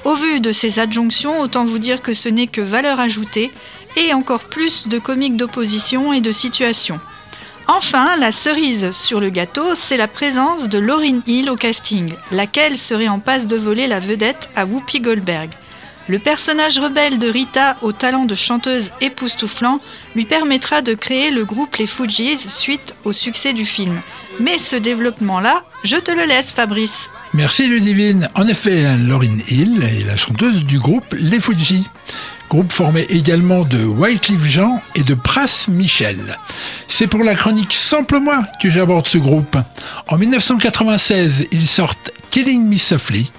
Au 0.05 0.15
vu 0.17 0.41
de 0.41 0.51
ces 0.51 0.81
adjonctions, 0.81 1.39
autant 1.39 1.65
vous 1.65 1.79
dire 1.79 2.03
que 2.03 2.15
ce 2.15 2.29
n'est 2.29 2.49
que 2.49 2.61
valeur 2.61 2.99
ajoutée, 2.99 3.53
et 3.95 4.13
encore 4.13 4.43
plus 4.45 4.89
de 4.89 4.99
comiques 4.99 5.37
d'opposition 5.37 6.13
et 6.13 6.21
de 6.21 6.33
situation. 6.33 6.99
Enfin, 7.69 8.17
la 8.17 8.33
cerise 8.33 8.91
sur 8.91 9.21
le 9.21 9.31
gâteau, 9.31 9.75
c'est 9.75 9.97
la 9.97 10.09
présence 10.09 10.69
de 10.69 10.79
Lauryn 10.79 11.21
Hill 11.27 11.49
au 11.49 11.57
casting, 11.57 12.13
laquelle 12.31 12.77
serait 12.77 13.09
en 13.09 13.19
passe 13.19 13.47
de 13.47 13.57
voler 13.57 13.87
la 13.87 14.01
vedette 14.01 14.51
à 14.57 14.67
Whoopi 14.67 15.01
Goldberg. 15.01 15.51
Le 16.09 16.19
personnage 16.19 16.81
rebelle 16.81 17.19
de 17.19 17.29
Rita, 17.29 17.77
au 17.81 17.93
talent 17.93 18.25
de 18.25 18.35
chanteuse 18.35 18.91
époustouflant, 19.01 19.79
lui 20.17 20.25
permettra 20.25 20.83
de 20.83 20.95
créer 20.95 21.31
le 21.31 21.45
groupe 21.45 21.77
Les 21.77 21.87
Fujis 21.87 22.39
suite 22.39 22.95
au 23.05 23.13
succès 23.13 23.53
du 23.53 23.65
film. 23.65 24.01
Mais 24.41 24.59
ce 24.59 24.75
développement-là, 24.75 25.63
je 25.85 25.97
te 25.97 26.11
le 26.11 26.25
laisse, 26.25 26.51
Fabrice. 26.51 27.09
Merci 27.35 27.69
Ludivine. 27.69 28.29
En 28.35 28.49
effet, 28.49 28.97
Lauryn 28.97 29.39
Hill 29.49 29.83
est 29.83 30.05
la 30.05 30.17
chanteuse 30.17 30.65
du 30.65 30.81
groupe 30.81 31.15
Les 31.19 31.39
Fuji. 31.41 31.89
Groupe 32.53 32.71
formé 32.71 33.07
également 33.09 33.63
de 33.63 33.83
Wycliffe 33.83 34.45
Jean 34.45 34.83
et 34.95 35.03
de 35.05 35.15
Pras 35.15 35.69
Michel. 35.69 36.37
C'est 36.87 37.07
pour 37.07 37.25
la 37.25 37.35
chronique 37.35 37.73
Sample 37.73 38.19
moi 38.19 38.45
que 38.61 38.69
j'aborde 38.69 39.09
ce 39.09 39.17
groupe. 39.17 39.57
En 40.07 40.19
1996, 40.19 41.47
ils 41.51 41.67
sortent 41.67 42.11
Killing 42.31 42.69
Me 42.69 42.77
Softly. 42.77 43.33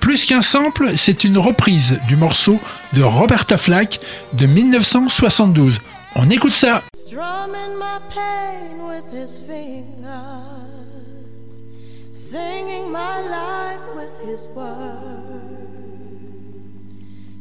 Plus 0.00 0.24
qu'un 0.24 0.42
sample, 0.42 0.94
c'est 0.96 1.22
une 1.22 1.38
reprise 1.38 2.00
du 2.08 2.16
morceau 2.16 2.58
de 2.92 3.04
Roberta 3.04 3.56
Flack 3.56 4.00
de 4.32 4.46
1972. 4.46 5.78
On 6.16 6.28
écoute 6.28 6.50
ça. 6.50 6.82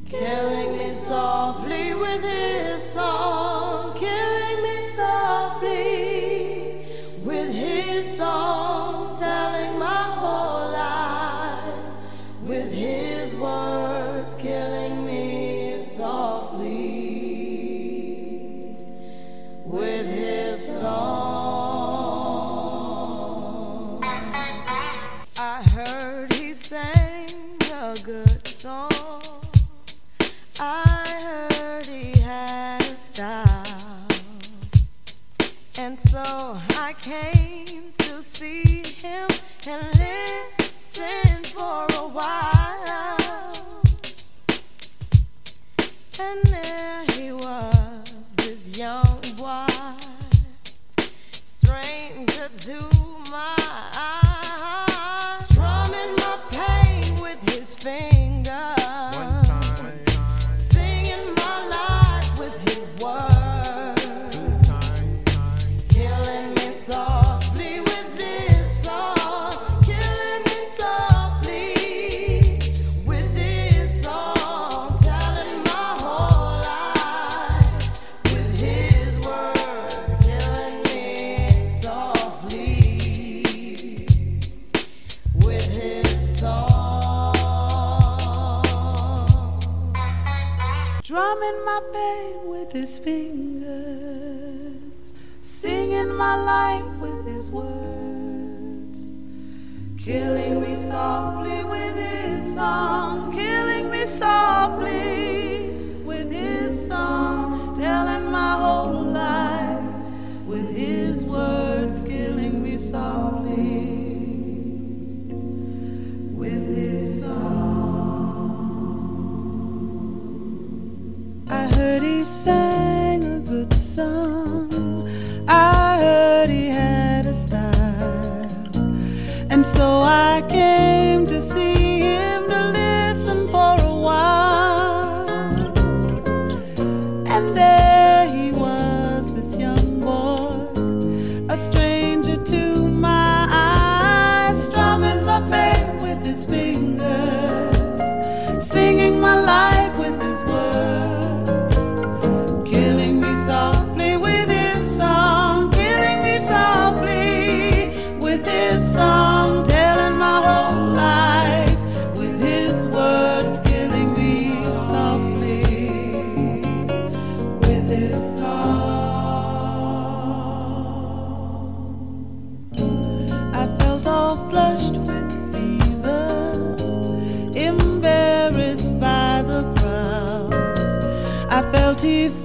Killing 0.10 0.78
me 0.78 0.92
softly 0.92 1.94
with 1.94 2.22
his 2.22 2.84
song, 2.84 3.98
killing 3.98 4.64
me 4.64 4.82
softly 4.82 6.86
with 7.24 7.54
his 7.54 8.18
song, 8.18 9.16
telling 9.18 9.80
my 9.80 10.04
whole 10.20 10.72
life 10.72 11.86
with 12.44 12.72
his 12.72 13.36
words, 13.36 14.36
killing 14.36 15.06
me 15.06 15.80
softly 15.80 16.76
with 19.66 20.06
his 20.06 20.80
song. 20.80 21.26
I 25.38 25.64
heard 25.74 26.34
he 26.34 26.54
sang 26.54 27.28
a 27.74 27.96
good 28.04 28.48
song. 28.48 28.95
I 30.60 31.48
heard 31.52 31.86
he 31.86 32.18
had 32.22 32.82
a 32.82 32.98
style. 32.98 34.08
And 35.78 35.98
so 36.00 36.58
I 36.80 36.96
came 37.02 37.92
to 37.98 38.24
see 38.24 38.84
him 38.84 39.28
and 39.68 40.00
listen 40.00 41.44
for 41.44 41.88
a 41.98 42.08
while. 42.08 42.55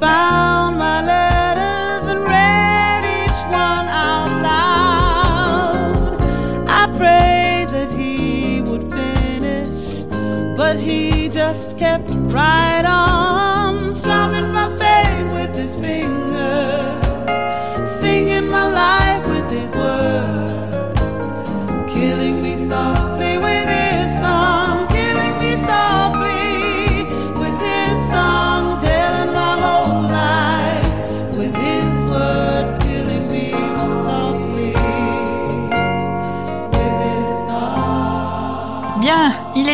Found 0.00 0.78
my 0.78 1.02
letters 1.02 2.08
and 2.08 2.20
read 2.24 3.04
each 3.20 3.42
one 3.52 3.86
out 3.86 4.32
loud. 4.42 6.16
I 6.68 6.86
prayed 6.96 7.68
that 7.68 7.92
he 7.92 8.62
would 8.62 8.90
finish, 8.90 10.04
but 10.56 10.76
he 10.78 11.28
just 11.28 11.78
kept 11.78 12.10
right 12.32 12.69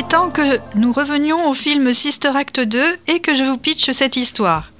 temps 0.08 0.30
que 0.30 0.60
nous 0.76 0.92
revenions 0.92 1.48
au 1.48 1.54
film 1.54 1.92
Sister 1.92 2.30
Act 2.34 2.60
2 2.60 2.80
et 3.08 3.18
que 3.20 3.34
je 3.34 3.42
vous 3.42 3.58
pitche 3.58 3.90
cette 3.90 4.16
histoire. 4.16 4.70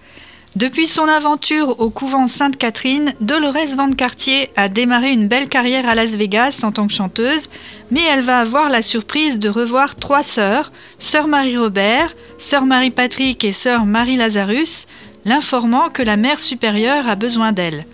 Depuis 0.55 0.87
son 0.87 1.09
aventure 1.09 1.81
au 1.81 1.91
couvent 1.91 2.29
Sainte-Catherine, 2.29 3.13
Dolores 3.21 3.75
Van 3.77 3.91
Cartier 3.93 4.51
a 4.57 4.69
démarré 4.69 5.13
une 5.13 5.27
belle 5.27 5.49
carrière 5.49 5.89
à 5.89 5.95
Las 5.95 6.11
Vegas 6.11 6.61
en 6.63 6.71
tant 6.71 6.87
que 6.87 6.93
chanteuse, 6.93 7.51
mais 7.91 8.03
elle 8.09 8.23
va 8.23 8.39
avoir 8.39 8.69
la 8.69 8.83
surprise 8.83 9.39
de 9.41 9.49
revoir 9.49 9.97
trois 9.97 10.23
sœurs, 10.23 10.71
sœur 10.99 11.27
Marie-Robert, 11.27 12.15
sœur 12.39 12.65
Marie-Patrick 12.65 13.43
et 13.43 13.53
sœur 13.53 13.85
Marie-Lazarus, 13.85 14.87
l'informant 15.25 15.91
que 15.91 16.03
la 16.03 16.17
mère 16.17 16.39
supérieure 16.39 17.09
a 17.09 17.17
besoin 17.17 17.51
d'elle. 17.51 17.85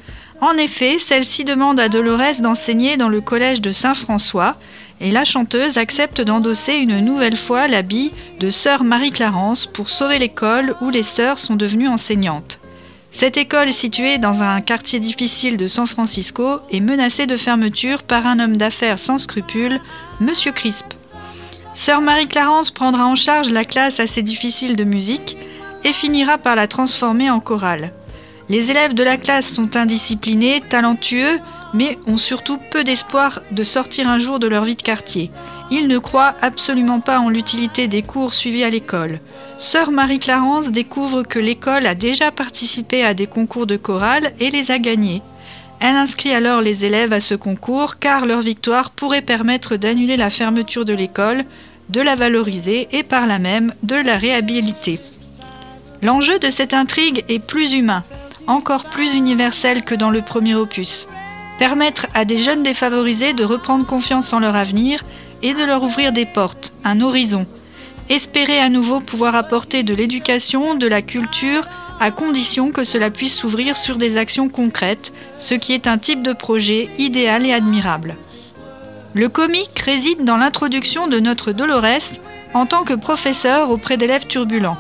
En 0.43 0.57
effet, 0.57 0.99
celle-ci 0.99 1.45
demande 1.45 1.81
à 1.81 1.89
Dolores 1.89 2.41
d'enseigner 2.41 2.97
dans 2.97 3.09
le 3.09 3.21
collège 3.21 3.61
de 3.61 3.71
Saint-François, 3.71 4.57
et 5.03 5.11
la 5.11 5.25
chanteuse 5.25 5.79
accepte 5.79 6.21
d'endosser 6.21 6.75
une 6.75 7.01
nouvelle 7.01 7.37
fois 7.37 7.67
l'habit 7.67 8.13
de 8.39 8.51
sœur 8.51 8.85
Marie-Clarence 8.85 9.67
pour 9.67 9.91
sauver 9.91 10.21
l'école 10.21 10.77
où 10.81 10.91
les 10.91 11.03
sœurs 11.03 11.41
sont 11.41 11.57
devenues 11.57 11.89
enseignantes. 11.89 12.61
Cette 13.11 13.37
école 13.37 13.73
située 13.73 14.19
dans 14.19 14.43
un 14.43 14.61
quartier 14.61 15.01
difficile 15.01 15.57
de 15.57 15.67
San 15.67 15.87
Francisco 15.87 16.61
est 16.71 16.81
menacée 16.81 17.27
de 17.27 17.37
fermeture 17.37 18.05
par 18.05 18.27
un 18.27 18.39
homme 18.39 18.57
d'affaires 18.57 19.01
sans 19.01 19.19
scrupules, 19.19 19.81
Monsieur 20.21 20.53
Crisp. 20.53 20.87
Sœur 21.75 22.01
Marie-Clarence 22.01 22.71
prendra 22.71 23.05
en 23.05 23.17
charge 23.17 23.51
la 23.51 23.65
classe 23.65 23.99
assez 23.99 24.23
difficile 24.23 24.77
de 24.77 24.85
musique 24.85 25.37
et 25.85 25.93
finira 25.93 26.39
par 26.39 26.55
la 26.55 26.69
transformer 26.69 27.29
en 27.29 27.41
chorale. 27.41 27.93
Les 28.49 28.71
élèves 28.71 28.95
de 28.95 29.03
la 29.03 29.17
classe 29.17 29.53
sont 29.53 29.77
indisciplinés, 29.77 30.63
talentueux, 30.69 31.39
mais 31.75 31.99
ont 32.07 32.19
surtout 32.19 32.59
peu 32.71 32.85
d'espoir 32.85 33.41
de 33.51 33.63
sortir 33.63 34.09
un 34.09 34.19
jour 34.19 34.39
de 34.39 34.47
leur 34.47 34.65
vie 34.65 34.77
de 34.77 34.83
quartier. 34.83 35.31
Ils 35.71 35.89
ne 35.89 35.99
croient 35.99 36.35
absolument 36.43 37.01
pas 37.01 37.19
en 37.19 37.29
l'utilité 37.29 37.89
des 37.89 38.03
cours 38.03 38.35
suivis 38.35 38.65
à 38.65 38.71
l'école. 38.71 39.21
Sœur 39.57 39.91
Marie-Clarence 39.91 40.71
découvre 40.71 41.23
que 41.23 41.39
l'école 41.39 41.87
a 41.87 41.95
déjà 41.95 42.31
participé 42.31 43.05
à 43.05 43.15
des 43.15 43.27
concours 43.27 43.67
de 43.67 43.77
chorale 43.77 44.33
et 44.39 44.51
les 44.51 44.71
a 44.71 44.79
gagnés. 44.79 45.23
Elle 45.81 45.97
inscrit 45.97 46.33
alors 46.33 46.61
les 46.61 46.85
élèves 46.85 47.13
à 47.13 47.21
ce 47.21 47.35
concours 47.35 47.99
car 47.99 48.27
leur 48.27 48.41
victoire 48.41 48.91
pourrait 48.91 49.23
permettre 49.23 49.77
d'annuler 49.77 50.17
la 50.17 50.31
fermeture 50.31 50.85
de 50.85 50.93
l'école, 50.93 51.45
de 51.89 52.01
la 52.01 52.17
valoriser 52.17 52.89
et 52.93 53.03
par 53.03 53.27
là 53.27 53.39
même 53.39 53.73
de 53.83 53.97
la 53.97 54.17
réhabiliter. 54.17 55.01
L'enjeu 56.03 56.39
de 56.39 56.51
cette 56.51 56.75
intrigue 56.75 57.25
est 57.29 57.39
plus 57.39 57.73
humain, 57.73 58.05
encore 58.47 58.85
plus 58.85 59.15
universel 59.15 59.85
que 59.85 59.95
dans 59.95 60.11
le 60.11 60.21
premier 60.21 60.55
opus. 60.55 61.09
Permettre 61.63 62.09
à 62.13 62.25
des 62.25 62.39
jeunes 62.39 62.65
défavorisés 62.65 63.35
de 63.35 63.45
reprendre 63.45 63.87
confiance 63.87 64.33
en 64.33 64.41
leur 64.41 64.57
avenir 64.57 65.05
et 65.43 65.55
de 65.55 65.63
leur 65.63 65.85
ouvrir 65.85 66.11
des 66.11 66.27
portes, 66.27 66.73
un 66.83 67.01
horizon. 67.01 67.47
Espérer 68.09 68.59
à 68.59 68.69
nouveau 68.69 68.99
pouvoir 68.99 69.37
apporter 69.37 69.85
de 69.85 69.95
l'éducation, 69.95 70.75
de 70.75 70.89
la 70.89 71.03
culture, 71.03 71.69
à 72.01 72.11
condition 72.11 72.73
que 72.73 72.83
cela 72.83 73.11
puisse 73.11 73.37
s'ouvrir 73.37 73.77
sur 73.77 73.95
des 73.95 74.17
actions 74.17 74.49
concrètes, 74.49 75.13
ce 75.39 75.55
qui 75.55 75.73
est 75.73 75.87
un 75.87 75.99
type 75.99 76.25
de 76.25 76.33
projet 76.33 76.89
idéal 76.99 77.47
et 77.47 77.53
admirable. 77.53 78.17
Le 79.15 79.29
comique 79.29 79.79
réside 79.79 80.25
dans 80.25 80.39
l'introduction 80.39 81.07
de 81.07 81.21
notre 81.21 81.53
Dolores 81.53 82.19
en 82.55 82.67
tant 82.67 82.83
que 82.83 82.95
professeur 82.95 83.71
auprès 83.71 83.97
d'élèves 83.97 84.27
turbulents, 84.27 84.79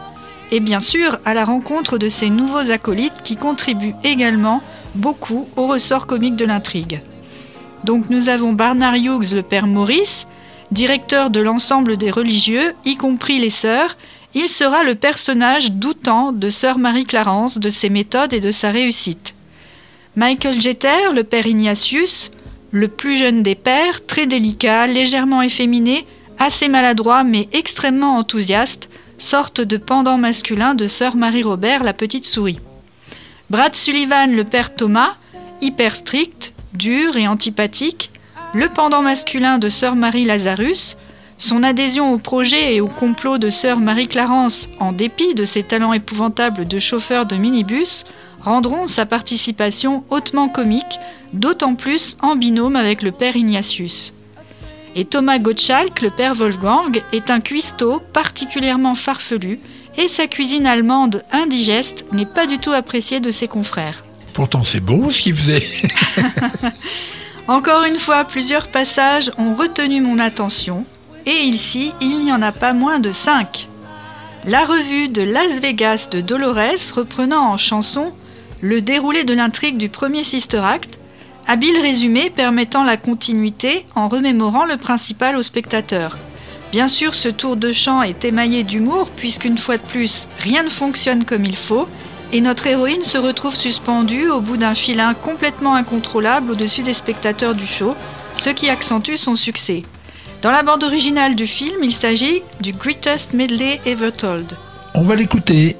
et 0.50 0.58
bien 0.58 0.80
sûr 0.80 1.20
à 1.24 1.32
la 1.32 1.44
rencontre 1.44 1.96
de 1.96 2.08
ces 2.08 2.28
nouveaux 2.28 2.72
acolytes 2.72 3.22
qui 3.22 3.36
contribuent 3.36 3.94
également 4.02 4.60
beaucoup 4.94 5.48
au 5.56 5.66
ressort 5.66 6.06
comique 6.06 6.36
de 6.36 6.44
l'intrigue. 6.44 7.00
Donc 7.84 8.10
nous 8.10 8.28
avons 8.28 8.52
Barnard 8.52 8.94
Hughes, 8.94 9.34
le 9.34 9.42
père 9.42 9.66
Maurice, 9.66 10.26
directeur 10.70 11.30
de 11.30 11.40
l'ensemble 11.40 11.96
des 11.96 12.10
religieux, 12.10 12.74
y 12.84 12.96
compris 12.96 13.38
les 13.38 13.50
sœurs. 13.50 13.96
Il 14.34 14.48
sera 14.48 14.84
le 14.84 14.94
personnage 14.94 15.72
doutant 15.72 16.32
de 16.32 16.48
sœur 16.48 16.78
Marie-Clarence, 16.78 17.58
de 17.58 17.70
ses 17.70 17.90
méthodes 17.90 18.32
et 18.32 18.40
de 18.40 18.52
sa 18.52 18.70
réussite. 18.70 19.34
Michael 20.16 20.60
Jeter, 20.60 21.12
le 21.14 21.24
père 21.24 21.46
Ignatius, 21.46 22.30
le 22.70 22.88
plus 22.88 23.18
jeune 23.18 23.42
des 23.42 23.54
pères, 23.54 24.06
très 24.06 24.26
délicat, 24.26 24.86
légèrement 24.86 25.42
efféminé, 25.42 26.06
assez 26.38 26.68
maladroit 26.68 27.24
mais 27.24 27.48
extrêmement 27.52 28.16
enthousiaste, 28.16 28.88
sorte 29.18 29.60
de 29.60 29.76
pendant 29.76 30.18
masculin 30.18 30.74
de 30.74 30.86
sœur 30.86 31.16
Marie-Robert, 31.16 31.84
la 31.84 31.92
petite 31.92 32.24
souris. 32.24 32.58
Brad 33.52 33.74
Sullivan, 33.74 34.34
le 34.34 34.44
père 34.44 34.74
Thomas, 34.74 35.14
hyper 35.60 35.94
strict, 35.94 36.54
dur 36.72 37.18
et 37.18 37.28
antipathique, 37.28 38.10
le 38.54 38.70
pendant 38.70 39.02
masculin 39.02 39.58
de 39.58 39.68
sœur 39.68 39.94
Marie 39.94 40.24
Lazarus, 40.24 40.96
son 41.36 41.62
adhésion 41.62 42.14
au 42.14 42.16
projet 42.16 42.74
et 42.74 42.80
au 42.80 42.86
complot 42.86 43.36
de 43.36 43.50
sœur 43.50 43.78
Marie-Clarence, 43.78 44.70
en 44.80 44.92
dépit 44.92 45.34
de 45.34 45.44
ses 45.44 45.64
talents 45.64 45.92
épouvantables 45.92 46.66
de 46.66 46.78
chauffeur 46.78 47.26
de 47.26 47.36
minibus, 47.36 48.06
rendront 48.40 48.86
sa 48.86 49.04
participation 49.04 50.02
hautement 50.08 50.48
comique, 50.48 50.98
d'autant 51.34 51.74
plus 51.74 52.16
en 52.22 52.36
binôme 52.36 52.74
avec 52.76 53.02
le 53.02 53.12
père 53.12 53.36
Ignatius. 53.36 54.14
Et 54.96 55.04
Thomas 55.04 55.38
Gottschalk, 55.38 56.00
le 56.00 56.08
père 56.08 56.34
Wolfgang, 56.34 57.02
est 57.12 57.28
un 57.28 57.40
cuistot 57.40 58.00
particulièrement 58.14 58.94
farfelu 58.94 59.60
et 59.96 60.08
sa 60.08 60.26
cuisine 60.26 60.66
allemande 60.66 61.22
indigeste 61.32 62.04
n'est 62.12 62.26
pas 62.26 62.46
du 62.46 62.58
tout 62.58 62.72
appréciée 62.72 63.20
de 63.20 63.30
ses 63.30 63.48
confrères. 63.48 64.04
Pourtant, 64.32 64.64
c'est 64.64 64.80
beau 64.80 65.10
ce 65.10 65.22
qu'il 65.22 65.34
faisait. 65.34 65.62
Encore 67.48 67.84
une 67.84 67.98
fois, 67.98 68.24
plusieurs 68.24 68.68
passages 68.68 69.30
ont 69.36 69.54
retenu 69.54 70.00
mon 70.00 70.18
attention, 70.18 70.84
et 71.26 71.30
ici, 71.30 71.92
il 72.00 72.20
n'y 72.20 72.32
en 72.32 72.42
a 72.42 72.52
pas 72.52 72.72
moins 72.72 72.98
de 72.98 73.12
5. 73.12 73.68
La 74.46 74.64
revue 74.64 75.08
de 75.08 75.22
Las 75.22 75.60
Vegas 75.60 76.08
de 76.10 76.20
Dolores 76.20 76.94
reprenant 76.94 77.52
en 77.52 77.56
chanson 77.56 78.12
le 78.60 78.80
déroulé 78.80 79.24
de 79.24 79.34
l'intrigue 79.34 79.76
du 79.76 79.88
premier 79.88 80.24
Sister 80.24 80.58
Act, 80.58 80.98
habile 81.46 81.78
résumé 81.80 82.30
permettant 82.30 82.84
la 82.84 82.96
continuité 82.96 83.86
en 83.94 84.08
remémorant 84.08 84.64
le 84.64 84.76
principal 84.76 85.36
au 85.36 85.42
spectateur. 85.42 86.16
Bien 86.72 86.88
sûr, 86.88 87.12
ce 87.12 87.28
tour 87.28 87.56
de 87.56 87.70
chant 87.70 88.00
est 88.00 88.24
émaillé 88.24 88.64
d'humour, 88.64 89.10
puisqu'une 89.14 89.58
fois 89.58 89.76
de 89.76 89.82
plus, 89.82 90.26
rien 90.38 90.62
ne 90.62 90.70
fonctionne 90.70 91.26
comme 91.26 91.44
il 91.44 91.54
faut, 91.54 91.86
et 92.32 92.40
notre 92.40 92.66
héroïne 92.66 93.02
se 93.02 93.18
retrouve 93.18 93.54
suspendue 93.54 94.30
au 94.30 94.40
bout 94.40 94.56
d'un 94.56 94.72
filin 94.72 95.12
complètement 95.12 95.74
incontrôlable 95.74 96.52
au-dessus 96.52 96.82
des 96.82 96.94
spectateurs 96.94 97.54
du 97.54 97.66
show, 97.66 97.94
ce 98.36 98.48
qui 98.48 98.70
accentue 98.70 99.16
son 99.16 99.36
succès. 99.36 99.82
Dans 100.40 100.50
la 100.50 100.62
bande 100.62 100.82
originale 100.82 101.34
du 101.34 101.46
film, 101.46 101.84
il 101.84 101.92
s'agit 101.92 102.42
du 102.62 102.72
Greatest 102.72 103.34
Medley 103.34 103.78
Ever 103.84 104.10
Told. 104.10 104.56
On 104.94 105.02
va 105.02 105.14
l'écouter. 105.14 105.76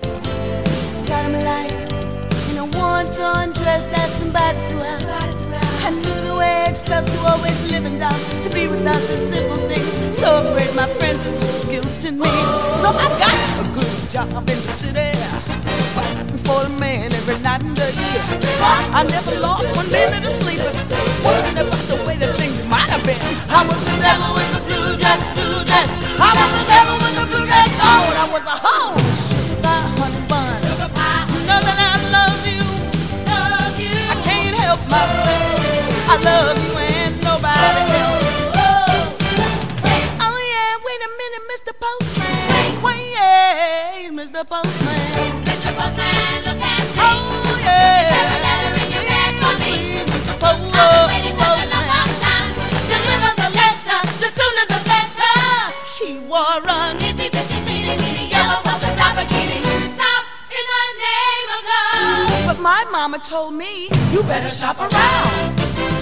A. 10.13 10.15
So 10.15 10.37
afraid 10.37 10.75
my 10.77 10.87
friends 10.99 11.25
would 11.25 11.35
see 11.35 11.71
guilt 11.71 12.05
in 12.05 12.19
me. 12.19 12.29
So 12.77 12.89
I 12.89 13.09
got 13.19 13.33
a 13.33 13.65
good 13.75 14.11
job 14.11 14.29
in 14.51 14.59
the 14.61 14.71
city, 14.71 15.11
fighting 15.95 16.39
for 16.39 16.65
the 16.65 16.75
man 16.79 17.13
every 17.13 17.39
night 17.39 17.63
and 17.63 17.77
day. 17.77 17.93
I 18.93 19.05
never 19.09 19.41
lost 19.41 19.75
one 19.77 19.91
minute 19.91 20.25
of 20.25 20.33
sleep, 20.33 20.61
worrying 21.25 21.59
about 21.59 21.85
the 21.89 21.97
way 22.07 22.17
that 22.17 22.37
things 22.37 22.63
might 22.69 22.89
have 22.91 23.05
been. 23.05 23.21
I 23.49 23.67
was 23.67 23.81
the 23.85 23.97
devil 24.01 24.35
with 24.35 24.51
the 24.53 24.61
blue 24.67 24.97
dress, 24.99 25.21
blue 25.35 25.65
dress. 25.65 25.91
I 26.21 26.31
was 26.37 26.51
the 26.59 26.65
devil 26.69 26.97
with 27.01 27.15
the 27.17 27.27
blue 27.27 27.47
dress. 27.47 27.73
Oh, 27.81 28.11
and 28.13 28.19
I 28.21 28.27
was 28.33 28.45
a 28.47 28.57
hoe. 28.61 28.97
Sugar 29.17 29.63
pie, 29.65 29.89
honey 29.97 30.23
bun. 30.29 30.61
You 31.33 31.41
know 31.49 31.61
that 31.61 31.79
I 31.81 31.95
love 32.13 32.43
you. 32.47 32.63
love 33.27 33.77
you. 33.81 33.95
I 34.13 34.17
can't 34.23 34.57
help 34.57 34.81
myself. 34.89 36.09
I 36.09 36.17
love 36.23 36.59
you 36.67 36.82
Wait, 44.23 44.31
Mr. 44.31 44.47
Postman. 44.47 45.03
Oh 46.97 47.59
yeah. 47.59 48.07
Please, 49.43 50.15
Mr. 50.15 50.39
Po- 50.39 50.63
Postman. 51.43 52.47
Deliver 52.87 53.33
the 53.43 53.51
letter, 53.59 54.01
the 54.23 54.29
sooner 54.39 54.67
the 54.71 54.81
better. 54.87 55.75
She 55.91 56.21
wore 56.31 56.63
a 56.63 56.95
bitty 57.27 57.31
teeny 57.67 57.97
weeny 57.99 58.31
yellow 58.31 58.63
polka 58.63 58.95
dot 58.95 59.17
bikini. 59.19 59.59
Stop 59.91 60.25
in 60.55 60.65
the 60.71 60.85
name 61.03 61.49
of 61.57 61.63
love. 61.73 62.47
But 62.47 62.59
my 62.61 62.85
mama 62.93 63.19
told 63.19 63.55
me 63.55 63.89
you 64.13 64.23
better 64.23 64.51
shop 64.51 64.79
around. 64.79 66.02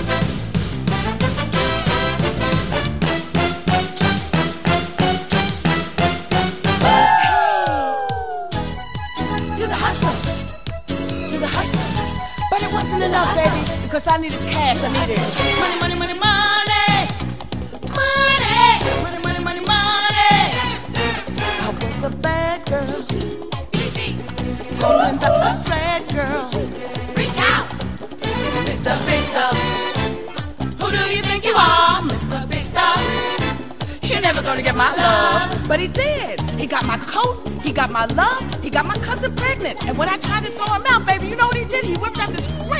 Cause 14.01 14.09
I 14.09 14.17
the 14.17 14.31
cash, 14.49 14.83
I 14.83 14.89
needed 14.89 15.21
money, 15.61 15.79
money, 15.79 15.95
money, 15.95 16.15
money. 16.15 16.87
Money, 17.93 18.81
money, 19.03 19.19
money, 19.19 19.41
money, 19.45 19.61
money. 19.61 20.41
I 21.61 21.79
was 21.79 22.05
a 22.05 22.09
bad 22.09 22.65
girl. 22.65 22.87
Told 24.81 25.05
him 25.05 25.19
that 25.19 25.31
I 25.31 25.39
was 25.45 25.53
a 25.53 25.69
sad 25.69 26.09
girl. 26.15 26.49
Freak 27.13 27.37
out, 27.53 27.69
Mr. 28.65 28.97
Big 29.05 29.23
Stuff. 29.23 29.55
Who 30.81 30.91
do 30.91 31.03
you 31.15 31.21
think 31.21 31.45
you 31.45 31.53
are, 31.55 32.01
Mr. 32.01 32.49
Big 32.49 32.65
Stuff? 32.65 32.97
You're 34.05 34.23
never 34.23 34.41
gonna 34.41 34.63
get 34.63 34.77
my 34.77 34.97
love. 34.97 35.69
But 35.69 35.79
he 35.79 35.89
did. 35.89 36.41
He 36.59 36.67
got 36.67 36.87
my 36.87 36.97
coat, 36.97 37.47
he 37.63 37.71
got 37.71 37.91
my 37.91 38.07
love, 38.07 38.65
he 38.65 38.71
got 38.71 38.87
my 38.87 38.97
cousin 38.97 39.37
pregnant. 39.37 39.85
And 39.87 39.99
when 39.99 40.09
I 40.09 40.17
tried 40.17 40.45
to 40.45 40.51
throw 40.53 40.73
him 40.73 40.85
out, 40.89 41.05
baby, 41.05 41.29
you 41.29 41.37
know 41.37 41.49
what 41.49 41.59
he 41.59 41.67
did? 41.67 41.85
He 41.85 41.97
whipped 41.99 42.19
out 42.19 42.33
this 42.33 42.49
great 42.65 42.80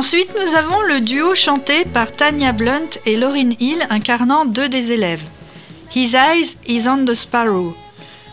Ensuite, 0.00 0.30
nous 0.34 0.56
avons 0.56 0.80
le 0.80 1.02
duo 1.02 1.34
chanté 1.34 1.84
par 1.84 2.10
Tanya 2.10 2.52
Blunt 2.54 2.88
et 3.04 3.18
Lauryn 3.18 3.50
Hill 3.60 3.86
incarnant 3.90 4.46
deux 4.46 4.66
des 4.66 4.92
élèves. 4.92 5.20
His 5.94 6.16
Eyes 6.16 6.56
is 6.66 6.88
on 6.88 7.04
the 7.04 7.12
Sparrow. 7.12 7.74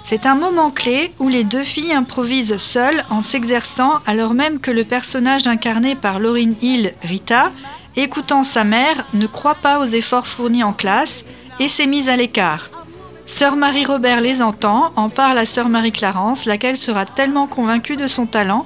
C'est 0.06 0.26
un 0.26 0.36
moment 0.36 0.72
clé 0.72 1.12
où 1.20 1.28
les 1.28 1.44
deux 1.44 1.66
filles 1.66 1.92
improvisent 1.92 2.56
seules 2.56 3.04
en 3.10 3.22
s'exerçant 3.22 3.96
alors 4.06 4.34
même 4.34 4.62
que 4.62 4.72
le 4.72 4.86
personnage 4.86 5.46
incarné 5.46 5.96
par 5.96 6.20
Lauryn 6.20 6.54
Hill, 6.62 6.94
Rita, 7.04 7.52
écoutant 7.98 8.44
sa 8.44 8.64
mère, 8.64 9.06
ne 9.14 9.28
croit 9.28 9.56
pas 9.56 9.80
aux 9.80 9.88
efforts 9.88 10.30
fournis 10.30 10.64
en 10.64 10.72
classe 10.72 11.26
et 11.60 11.68
s'est 11.68 11.86
mise 11.86 12.08
à 12.08 12.16
l'écart. 12.16 12.70
Sœur 13.26 13.58
Marie-Robert 13.58 14.22
les 14.22 14.42
entend, 14.42 14.94
en 14.96 15.10
parle 15.10 15.38
à 15.38 15.46
Sœur 15.46 15.68
Marie-Clarence, 15.68 16.46
laquelle 16.46 16.78
sera 16.78 17.04
tellement 17.04 17.46
convaincue 17.46 17.98
de 17.98 18.08
son 18.08 18.26
talent 18.26 18.66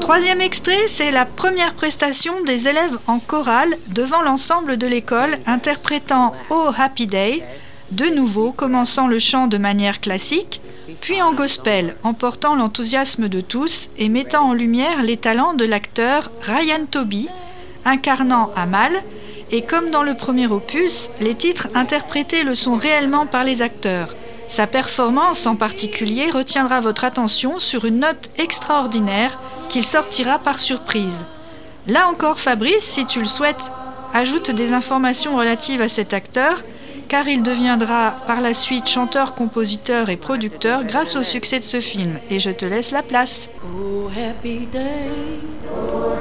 Troisième 0.00 0.40
extrait, 0.40 0.86
c'est 0.86 1.10
la 1.10 1.24
première 1.24 1.74
prestation 1.74 2.42
des 2.42 2.68
élèves 2.68 2.96
en 3.08 3.18
chorale 3.18 3.76
devant 3.88 4.22
l'ensemble 4.22 4.76
de 4.76 4.86
l'école 4.86 5.38
interprétant 5.46 6.32
Oh 6.50 6.68
Happy 6.78 7.06
Day, 7.08 7.42
de 7.90 8.06
nouveau 8.06 8.52
commençant 8.52 9.08
le 9.08 9.18
chant 9.18 9.48
de 9.48 9.58
manière 9.58 10.00
classique, 10.00 10.60
puis 11.00 11.20
en 11.20 11.32
gospel, 11.32 11.96
emportant 12.04 12.54
l'enthousiasme 12.54 13.28
de 13.28 13.40
tous 13.40 13.88
et 13.98 14.08
mettant 14.08 14.50
en 14.50 14.52
lumière 14.52 15.02
les 15.02 15.16
talents 15.16 15.54
de 15.54 15.64
l'acteur 15.64 16.30
Ryan 16.42 16.86
Toby, 16.88 17.28
incarnant 17.84 18.52
Amal, 18.54 18.92
et 19.50 19.62
comme 19.62 19.90
dans 19.90 20.02
le 20.02 20.14
premier 20.14 20.46
opus, 20.46 21.10
les 21.20 21.34
titres 21.34 21.68
interprétés 21.74 22.44
le 22.44 22.54
sont 22.54 22.76
réellement 22.76 23.26
par 23.26 23.44
les 23.44 23.60
acteurs. 23.60 24.14
Sa 24.52 24.66
performance 24.66 25.46
en 25.46 25.56
particulier 25.56 26.30
retiendra 26.30 26.82
votre 26.82 27.04
attention 27.04 27.58
sur 27.58 27.86
une 27.86 28.00
note 28.00 28.28
extraordinaire 28.36 29.38
qu'il 29.70 29.82
sortira 29.82 30.38
par 30.38 30.58
surprise. 30.58 31.24
Là 31.86 32.06
encore, 32.06 32.38
Fabrice, 32.38 32.84
si 32.84 33.06
tu 33.06 33.20
le 33.20 33.24
souhaites, 33.24 33.72
ajoute 34.12 34.50
des 34.50 34.74
informations 34.74 35.38
relatives 35.38 35.80
à 35.80 35.88
cet 35.88 36.12
acteur, 36.12 36.62
car 37.08 37.28
il 37.28 37.42
deviendra 37.42 38.14
par 38.26 38.42
la 38.42 38.52
suite 38.52 38.90
chanteur, 38.90 39.34
compositeur 39.34 40.10
et 40.10 40.18
producteur 40.18 40.84
grâce 40.84 41.16
au 41.16 41.22
succès 41.22 41.58
de 41.58 41.64
ce 41.64 41.80
film. 41.80 42.18
Et 42.28 42.38
je 42.38 42.50
te 42.50 42.66
laisse 42.66 42.90
la 42.90 43.02
place. 43.02 43.48
Oh. 43.64 44.10
Oh, 45.74 46.12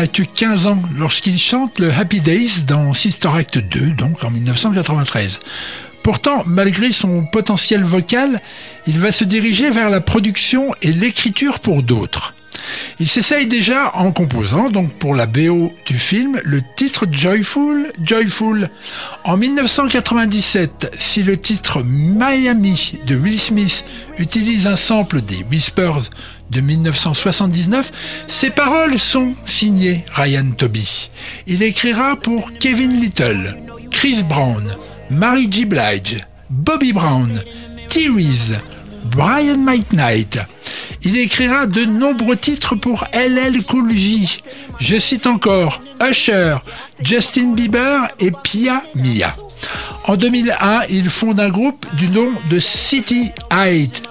N'a 0.00 0.06
que 0.06 0.22
15 0.22 0.64
ans 0.64 0.82
lorsqu'il 0.96 1.38
chante 1.38 1.78
le 1.78 1.92
Happy 1.92 2.22
Days 2.22 2.62
dans 2.66 2.94
Sister 2.94 3.28
Act 3.36 3.58
2, 3.58 3.90
donc 3.90 4.24
en 4.24 4.30
1993. 4.30 5.40
Pourtant, 6.02 6.42
malgré 6.46 6.90
son 6.90 7.26
potentiel 7.26 7.84
vocal, 7.84 8.40
il 8.86 8.98
va 8.98 9.12
se 9.12 9.24
diriger 9.24 9.68
vers 9.68 9.90
la 9.90 10.00
production 10.00 10.74
et 10.80 10.94
l'écriture 10.94 11.60
pour 11.60 11.82
d'autres. 11.82 12.34
Il 12.98 13.08
s'essaye 13.08 13.46
déjà 13.46 13.94
en 13.94 14.12
composant, 14.12 14.70
donc 14.70 14.92
pour 14.92 15.14
la 15.14 15.26
BO 15.26 15.72
du 15.86 15.98
film, 15.98 16.40
le 16.44 16.60
titre 16.76 17.06
Joyful, 17.10 17.92
Joyful. 18.02 18.68
En 19.24 19.36
1997, 19.36 20.94
si 20.98 21.22
le 21.22 21.36
titre 21.36 21.82
Miami 21.82 22.98
de 23.06 23.16
Will 23.16 23.38
Smith 23.38 23.84
utilise 24.18 24.66
un 24.66 24.76
sample 24.76 25.22
des 25.22 25.44
Whispers 25.50 26.10
de 26.50 26.60
1979, 26.60 27.92
ses 28.26 28.50
paroles 28.50 28.98
sont 28.98 29.32
Ryan 29.62 30.52
Toby. 30.56 31.10
Il 31.46 31.62
écrira 31.62 32.16
pour 32.16 32.50
Kevin 32.58 32.98
Little, 32.98 33.56
Chris 33.90 34.22
Brown, 34.22 34.74
Mary 35.10 35.48
J. 35.50 35.66
Blige, 35.66 36.22
Bobby 36.48 36.94
Brown, 36.94 37.42
T-Reese, 37.90 38.54
Brian 39.04 39.58
McKnight. 39.58 40.38
Il 41.02 41.18
écrira 41.18 41.66
de 41.66 41.84
nombreux 41.84 42.38
titres 42.38 42.74
pour 42.74 43.04
LL 43.12 43.62
Cool 43.64 43.94
J. 43.94 44.42
Je 44.78 44.98
cite 44.98 45.26
encore 45.26 45.80
Usher, 46.00 46.56
Justin 47.02 47.52
Bieber 47.52 48.08
et 48.18 48.30
Pia 48.42 48.82
Mia. 48.94 49.36
En 50.04 50.16
2001, 50.16 50.84
il 50.88 51.10
fonde 51.10 51.38
un 51.38 51.50
groupe 51.50 51.84
du 51.96 52.08
nom 52.08 52.32
de 52.48 52.58
City 52.58 53.30
Height. 53.50 54.02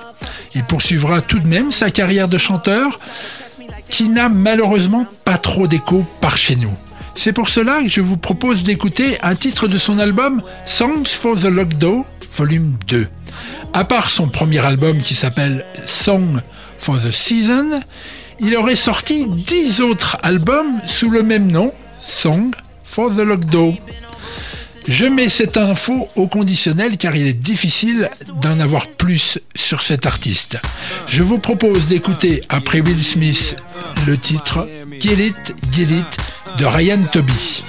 Il 0.54 0.64
poursuivra 0.64 1.22
tout 1.22 1.40
de 1.40 1.48
même 1.48 1.72
sa 1.72 1.90
carrière 1.90 2.28
de 2.28 2.38
chanteur 2.38 3.00
qui 3.90 4.10
n'a 4.10 4.30
malheureusement 4.30 5.06
pas 5.26 5.38
trop 5.38 5.68
d'écho 5.68 6.06
par 6.22 6.38
chez 6.38 6.56
nous. 6.56 6.74
C'est 7.16 7.34
pour 7.34 7.50
cela 7.50 7.82
que 7.84 7.90
je 7.90 8.02
vous 8.02 8.18
propose 8.18 8.64
d'écouter 8.64 9.18
un 9.22 9.36
titre 9.36 9.68
de 9.68 9.78
son 9.78 10.00
album 10.00 10.42
Songs 10.66 11.06
for 11.06 11.38
the 11.38 11.46
Lockdown, 11.46 12.04
volume 12.34 12.78
2. 12.88 13.08
À 13.74 13.84
part 13.84 14.10
son 14.10 14.28
premier 14.28 14.66
album 14.66 15.00
qui 15.00 15.16
s'appelle 15.16 15.66
Song 15.86 16.42
for 16.78 16.98
the 17.00 17.12
Season, 17.12 17.82
il 18.40 18.56
aurait 18.56 18.76
sorti 18.76 19.28
10 19.28 19.82
autres 19.82 20.18
albums 20.24 20.80
sous 20.88 21.10
le 21.10 21.24
même 21.24 21.52
nom, 21.52 21.74
Song 22.00 22.52
for 22.84 23.14
the 23.14 23.20
Lockdown. 23.20 23.76
Je 24.90 25.06
mets 25.06 25.30
cette 25.30 25.58
info 25.58 26.10
au 26.16 26.28
conditionnel 26.28 26.98
car 26.98 27.16
il 27.16 27.28
est 27.28 27.34
difficile 27.34 28.10
d'en 28.42 28.60
avoir 28.60 28.88
plus 28.88 29.38
sur 29.56 29.84
cet 29.84 30.08
artiste. 30.08 30.58
Je 31.08 31.22
vous 31.22 31.38
propose 31.38 31.86
d'écouter 31.86 32.42
après 32.50 32.82
Will 32.82 33.04
Smith 33.04 33.56
le 34.08 34.18
titre 34.18 34.68
Get 35.00 35.28
It, 35.28 36.18
de 36.58 36.66
Ryan 36.66 37.04
Toby. 37.12 37.64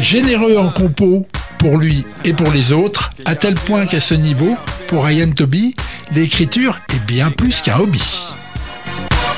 Généreux 0.00 0.56
en 0.56 0.70
compo 0.70 1.26
pour 1.58 1.76
lui 1.76 2.06
et 2.24 2.32
pour 2.32 2.50
les 2.50 2.72
autres, 2.72 3.10
à 3.26 3.34
tel 3.34 3.54
point 3.54 3.84
qu'à 3.84 4.00
ce 4.00 4.14
niveau, 4.14 4.56
pour 4.88 5.04
Ryan 5.04 5.30
Toby, 5.30 5.76
l'écriture 6.14 6.80
est 6.94 7.06
bien 7.06 7.30
plus 7.30 7.60
qu'un 7.60 7.78
hobby. 7.80 8.02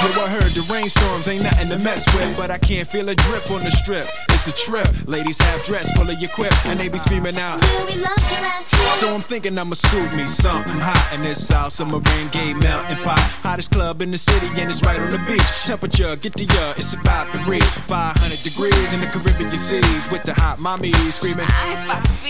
Yo, 0.00 0.06
I 0.22 0.30
heard 0.30 0.50
the 0.52 0.66
rainstorms 0.72 1.28
ain't 1.28 1.42
nothing 1.42 1.68
to 1.68 1.78
mess 1.78 2.06
with, 2.16 2.34
but 2.34 2.50
I 2.50 2.56
can't 2.56 2.88
feel 2.88 3.06
a 3.10 3.14
drip 3.14 3.50
on 3.50 3.62
the 3.62 3.70
strip. 3.70 4.06
It's 4.30 4.48
a 4.48 4.52
trip. 4.52 4.88
Ladies 5.06 5.36
have 5.36 5.62
dress 5.62 5.92
full 5.92 6.08
of 6.08 6.18
your 6.18 6.30
quip, 6.30 6.54
and 6.64 6.80
they 6.80 6.88
be 6.88 6.96
screaming 6.96 7.36
out. 7.36 7.60
Will 7.60 7.84
we 7.84 8.00
love 8.00 8.16
your 8.32 8.40
ass 8.40 8.70
here? 8.70 8.90
So 8.92 9.14
I'm 9.14 9.20
thinking 9.20 9.58
I'ma 9.58 9.74
scoop 9.74 10.10
me 10.14 10.26
something 10.26 10.80
hot 10.80 11.12
in 11.12 11.20
this 11.20 11.46
South 11.46 11.78
rain 11.78 12.28
gay 12.32 12.54
melting 12.54 12.96
pot. 13.04 13.20
Hottest 13.44 13.70
club 13.70 14.00
in 14.00 14.10
the 14.10 14.16
city 14.16 14.48
and 14.60 14.70
it's 14.70 14.82
right 14.82 14.98
on 14.98 15.10
the 15.10 15.18
beach. 15.28 15.64
Temperature, 15.64 16.16
get 16.16 16.34
to 16.36 16.44
ya, 16.44 16.72
it's 16.76 16.94
about 16.94 17.30
to 17.34 17.38
reach 17.44 17.62
500 17.62 18.42
degrees 18.42 18.92
in 18.94 19.00
the 19.00 19.06
Caribbean 19.06 19.54
seas 19.54 20.10
with 20.10 20.22
the 20.22 20.32
hot 20.32 20.58
mommy 20.58 20.92
screaming. 21.10 21.46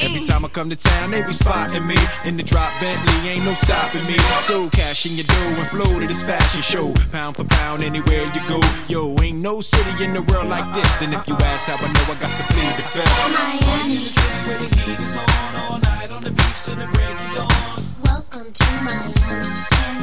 Every 0.01 0.27
time 0.27 0.45
I 0.45 0.49
come 0.49 0.71
to 0.71 0.77
town, 0.77 1.13
they 1.13 1.23
be 1.23 1.33
spotting 1.33 1.87
me 1.87 1.97
in 2.25 2.37
the 2.37 2.43
drop 2.43 2.73
Bentley, 2.81 3.31
ain't 3.31 3.45
no 3.45 3.53
stopping 3.53 4.05
me. 4.07 4.19
So 4.41 4.69
cash 4.71 5.07
in 5.07 5.15
your 5.15 5.27
dough 5.27 5.61
and 5.63 5.69
flow 5.69 6.01
to 6.01 6.07
this 6.07 6.23
fashion 6.23 6.63
show, 6.63 6.93
pound 7.13 7.37
for 7.37 7.45
pound 7.45 7.60
anywhere 7.83 8.25
you 8.35 8.41
go. 8.49 8.61
Yo, 8.89 9.17
ain't 9.23 9.39
no 9.39 9.61
city 9.61 10.05
in 10.05 10.13
the 10.13 10.23
world 10.23 10.49
like 10.49 10.73
this, 10.75 11.03
and 11.03 11.13
if 11.15 11.27
you 11.29 11.35
ask 11.35 11.69
how 11.69 11.77
I 11.77 11.89
know, 11.93 12.13
I 12.13 12.17
got 12.21 12.31
to 12.31 12.45
plead 12.53 12.75
the 12.77 12.83
fifth. 12.95 13.17
Miami. 13.33 14.01
Where 14.47 14.59
the 14.59 14.69
heat 14.81 14.99
is 14.99 15.17
on 15.17 15.57
all 15.63 15.79
night 15.79 16.11
on 16.13 16.23
the 16.23 16.31
beach 16.31 16.63
till 16.65 16.77
the 16.77 16.87
break 16.95 17.17
of 17.21 17.35
dawn. 17.35 17.81
Welcome 18.05 18.53
to 18.53 18.69
Miami. 18.83 19.15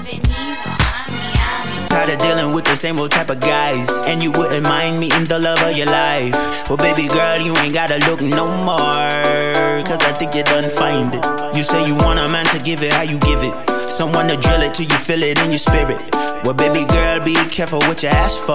Bienvenido 0.03 0.71
a 0.71 1.11
Miami. 1.11 1.89
Tired 1.89 2.09
of 2.11 2.19
dealing 2.19 2.53
with 2.53 2.65
the 2.65 2.75
same 2.75 2.99
old 2.99 3.11
type 3.11 3.29
of 3.29 3.39
guys. 3.41 3.89
And 4.05 4.21
you 4.23 4.31
wouldn't 4.31 4.63
mind 4.63 4.99
meeting 4.99 5.25
the 5.25 5.39
love 5.39 5.61
of 5.63 5.75
your 5.75 5.87
life. 5.87 6.33
Well, 6.69 6.77
baby 6.77 7.07
girl, 7.07 7.39
you 7.39 7.55
ain't 7.57 7.73
gotta 7.73 7.97
look 8.09 8.21
no 8.21 8.47
more. 8.47 9.83
Cause 9.85 10.01
I 10.03 10.13
think 10.17 10.35
you 10.35 10.43
done 10.43 10.69
find 10.69 11.13
it. 11.15 11.23
You 11.55 11.63
say 11.63 11.85
you 11.87 11.95
want 11.95 12.19
a 12.19 12.27
man 12.27 12.45
to 12.47 12.59
give 12.59 12.83
it 12.83 12.93
how 12.93 13.03
you 13.03 13.17
give 13.19 13.41
it. 13.43 13.76
Someone 13.97 14.27
to 14.27 14.37
drill 14.37 14.61
it 14.61 14.75
till 14.75 14.85
you 14.85 14.95
feel 14.95 15.23
it 15.23 15.41
in 15.43 15.49
your 15.49 15.57
spirit. 15.57 15.97
Well, 16.43 16.53
baby 16.53 16.85
girl, 16.85 17.19
be 17.19 17.33
careful 17.49 17.79
what 17.89 18.03
you 18.03 18.09
ask 18.09 18.37
for. 18.45 18.53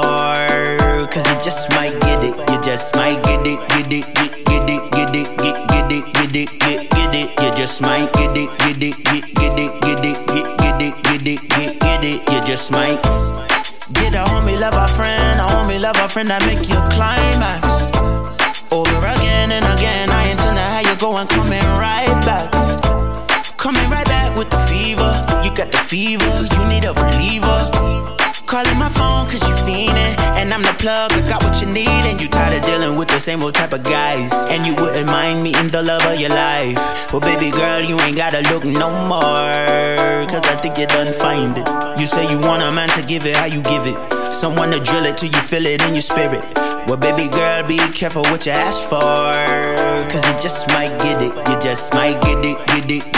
Cause 1.10 1.26
you 1.26 1.34
just 1.42 1.68
might 1.70 1.98
get 2.00 2.22
it. 2.22 2.38
You 2.48 2.62
just 2.62 2.94
might 2.94 3.20
get 3.24 3.44
it, 3.44 3.58
get 3.70 3.92
it, 3.92 4.06
get, 4.14 4.44
get 4.46 4.70
it, 4.70 4.92
get 4.92 5.16
it, 5.16 5.36
get, 5.42 5.66
get 5.66 5.90
it, 5.90 6.12
get 6.14 6.36
it, 6.36 6.60
get, 6.60 6.90
get 6.90 7.14
it. 7.16 7.30
You 7.42 7.50
just 7.56 7.82
might 7.82 8.12
get 8.12 8.36
it, 8.36 8.56
get 8.60 8.80
it, 8.80 8.94
get, 9.02 9.34
get 9.34 9.58
it, 9.58 9.80
get 9.82 10.04
it, 10.04 10.26
get, 10.28 10.58
get 10.58 10.80
it, 10.80 11.02
get 11.02 11.26
it, 11.26 11.48
get, 11.48 11.80
get 11.80 12.04
it. 12.04 12.32
You 12.32 12.40
just 12.46 12.70
might. 12.70 13.02
Get 13.94 14.14
a 14.14 14.22
homie, 14.22 14.60
love 14.60 14.74
a 14.74 14.86
friend, 14.86 15.40
a 15.40 15.46
homie, 15.50 15.80
love 15.80 15.96
a 15.96 16.08
friend 16.08 16.30
that 16.30 16.46
make 16.46 16.68
you 16.70 16.78
climax. 16.94 17.90
Over 18.70 19.06
again 19.18 19.50
and 19.50 19.64
again, 19.76 20.08
I 20.08 20.22
intend 20.22 20.54
to 20.54 20.60
have 20.62 20.86
you 20.86 20.94
going, 21.00 21.26
coming 21.26 21.66
right 21.74 22.06
back. 22.24 23.11
Coming 23.62 23.88
right 23.90 24.04
back 24.06 24.36
with 24.36 24.50
the 24.50 24.58
fever. 24.66 25.06
You 25.46 25.54
got 25.54 25.70
the 25.70 25.78
fever, 25.78 26.26
you 26.26 26.68
need 26.68 26.84
a 26.84 26.92
reliever. 26.94 27.62
Calling 28.44 28.76
my 28.76 28.88
phone 28.88 29.24
cause 29.26 29.40
you 29.46 29.54
fiendin'. 29.62 30.18
And 30.34 30.52
I'm 30.52 30.62
the 30.62 30.74
plug, 30.80 31.12
I 31.12 31.20
got 31.28 31.44
what 31.44 31.60
you 31.60 31.68
need. 31.68 31.86
And 31.86 32.20
you 32.20 32.26
tired 32.26 32.56
of 32.56 32.62
dealing 32.66 32.96
with 32.96 33.06
the 33.06 33.20
same 33.20 33.40
old 33.40 33.54
type 33.54 33.72
of 33.72 33.84
guys. 33.84 34.32
And 34.50 34.66
you 34.66 34.74
wouldn't 34.82 35.06
mind 35.06 35.44
meeting 35.44 35.68
the 35.68 35.80
love 35.80 36.04
of 36.06 36.18
your 36.18 36.30
life. 36.30 36.76
Well, 37.12 37.20
baby 37.20 37.52
girl, 37.52 37.80
you 37.80 37.96
ain't 38.00 38.16
gotta 38.16 38.42
look 38.52 38.64
no 38.64 38.90
more. 39.06 40.26
Cause 40.26 40.42
I 40.50 40.58
think 40.60 40.76
you 40.76 40.88
done 40.88 41.12
find 41.12 41.56
it. 41.56 42.00
You 42.00 42.06
say 42.06 42.28
you 42.28 42.40
want 42.40 42.64
a 42.64 42.72
man 42.72 42.88
to 42.98 43.02
give 43.02 43.26
it 43.26 43.36
how 43.36 43.46
you 43.46 43.62
give 43.62 43.86
it. 43.86 43.96
Someone 44.34 44.72
to 44.72 44.80
drill 44.80 45.06
it 45.06 45.18
till 45.18 45.30
you 45.30 45.40
feel 45.42 45.66
it 45.66 45.86
in 45.86 45.94
your 45.94 46.02
spirit. 46.02 46.42
Well, 46.88 46.96
baby 46.96 47.28
girl, 47.28 47.62
be 47.62 47.78
careful 47.92 48.22
what 48.22 48.44
you 48.44 48.50
ask 48.50 48.82
for. 48.88 49.38
Cause 50.10 50.26
you 50.26 50.42
just 50.42 50.66
might 50.70 50.98
get 50.98 51.22
it. 51.22 51.32
You 51.48 51.60
just 51.60 51.94
might 51.94 52.20
get 52.22 52.44
it, 52.44 52.58
get 52.66 52.90
it, 52.90 53.11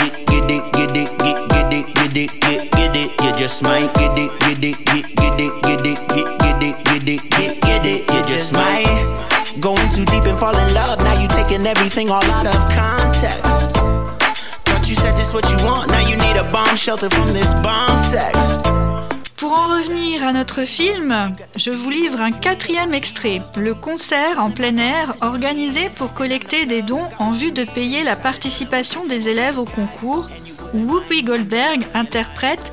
Pour 19.37 19.51
en 19.51 19.67
revenir 19.67 20.23
à 20.25 20.31
notre 20.31 20.65
film, 20.65 21.33
je 21.55 21.71
vous 21.71 21.89
livre 21.89 22.21
un 22.21 22.31
quatrième 22.31 22.93
extrait, 22.93 23.41
le 23.57 23.75
concert 23.75 24.39
en 24.39 24.51
plein 24.51 24.77
air 24.77 25.15
organisé 25.21 25.89
pour 25.89 26.13
collecter 26.13 26.65
des 26.65 26.81
dons 26.81 27.07
en 27.19 27.31
vue 27.31 27.51
de 27.51 27.63
payer 27.63 28.03
la 28.03 28.15
participation 28.15 29.05
des 29.05 29.27
élèves 29.27 29.59
au 29.59 29.65
concours, 29.65 30.27
où 30.73 30.79
Whoopi 30.79 31.23
Goldberg 31.23 31.83
interprète 31.93 32.71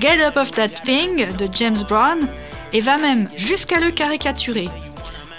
Get 0.00 0.22
Up 0.24 0.36
of 0.36 0.50
That 0.52 0.68
Thing 0.68 1.36
de 1.36 1.48
James 1.52 1.82
Brown 1.88 2.18
et 2.72 2.80
va 2.80 2.98
même 2.98 3.28
jusqu'à 3.36 3.80
le 3.80 3.90
caricaturer. 3.90 4.68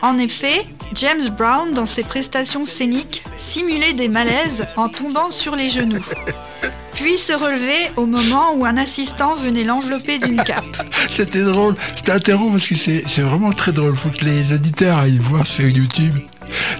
En 0.02 0.18
effet, 0.18 0.66
James 0.96 1.30
Brown, 1.38 1.72
dans 1.72 1.86
ses 1.86 2.04
prestations 2.04 2.66
scéniques, 2.66 3.24
simulait 3.38 3.94
des 3.94 4.08
malaises 4.08 4.66
en 4.76 4.90
tombant 4.90 5.32
sur 5.32 5.56
les 5.56 5.70
genoux, 5.70 6.04
puis 6.96 7.18
se 7.18 7.34
relever 7.34 7.92
au 7.96 8.06
moment 8.06 8.54
où 8.56 8.66
un 8.66 8.78
assistant 8.78 9.36
venait 9.36 9.64
l'envelopper 9.64 10.20
d'une 10.20 10.44
cape. 10.44 10.66
C'était 11.10 11.44
drôle. 11.44 11.76
C'était 11.96 12.12
interrompu 12.12 12.58
parce 12.58 12.68
que 12.68 12.76
c'est 12.76 13.04
c'est 13.08 13.22
vraiment 13.22 13.52
très 13.52 13.72
drôle. 13.72 13.96
Faut 13.96 14.10
que 14.10 14.26
les 14.26 14.54
auditeurs 14.54 14.98
aillent 14.98 15.20
voir 15.20 15.48
sur 15.48 15.68
YouTube. 15.68 16.16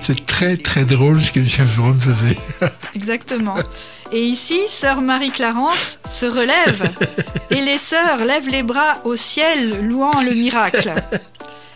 C'est 0.02 0.26
très 0.26 0.58
très 0.58 0.86
drôle 0.86 1.22
ce 1.22 1.32
que 1.32 1.44
James 1.44 1.68
Brown 1.78 2.00
faisait. 2.00 2.38
Exactement. 2.96 3.56
Et 4.12 4.24
ici, 4.24 4.60
sœur 4.68 5.02
Marie-Clarence 5.02 6.00
se 6.08 6.26
relève 6.26 6.90
et 7.52 7.62
les 7.62 7.78
sœurs 7.78 8.26
lèvent 8.26 8.50
les 8.50 8.64
bras 8.64 8.98
au 9.04 9.16
ciel 9.16 9.86
louant 9.88 10.22
le 10.22 10.34
miracle. 10.34 10.94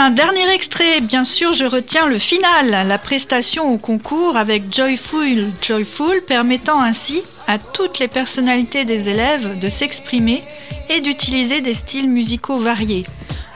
Enfin, 0.00 0.12
dernier 0.12 0.48
extrait, 0.54 1.02
bien 1.02 1.24
sûr, 1.24 1.52
je 1.52 1.66
retiens 1.66 2.08
le 2.08 2.16
final, 2.16 2.88
la 2.88 2.96
prestation 2.96 3.70
au 3.70 3.76
concours 3.76 4.38
avec 4.38 4.74
Joyful 4.74 5.50
Joyful, 5.60 6.22
permettant 6.26 6.80
ainsi 6.80 7.20
à 7.46 7.58
toutes 7.58 7.98
les 7.98 8.08
personnalités 8.08 8.86
des 8.86 9.10
élèves 9.10 9.58
de 9.58 9.68
s'exprimer 9.68 10.42
et 10.88 11.02
d'utiliser 11.02 11.60
des 11.60 11.74
styles 11.74 12.08
musicaux 12.08 12.56
variés. 12.56 13.04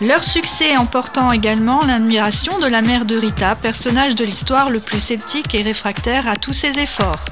Leur 0.03 0.22
succès 0.22 0.76
emportant 0.76 1.32
également 1.32 1.80
l'admiration 1.86 2.59
de 2.59 2.66
la 2.66 2.82
mère 2.82 3.07
de 3.07 3.16
Rita, 3.16 3.55
personnage 3.55 4.14
de 4.14 4.26
l'histoire 4.26 4.68
le 4.68 4.80
plus 4.80 5.01
sceptique 5.01 5.55
et 5.55 5.62
réfractaire 5.62 6.28
à 6.28 6.36
tous 6.36 6.53
ses 6.53 6.78
efforts. 6.78 7.24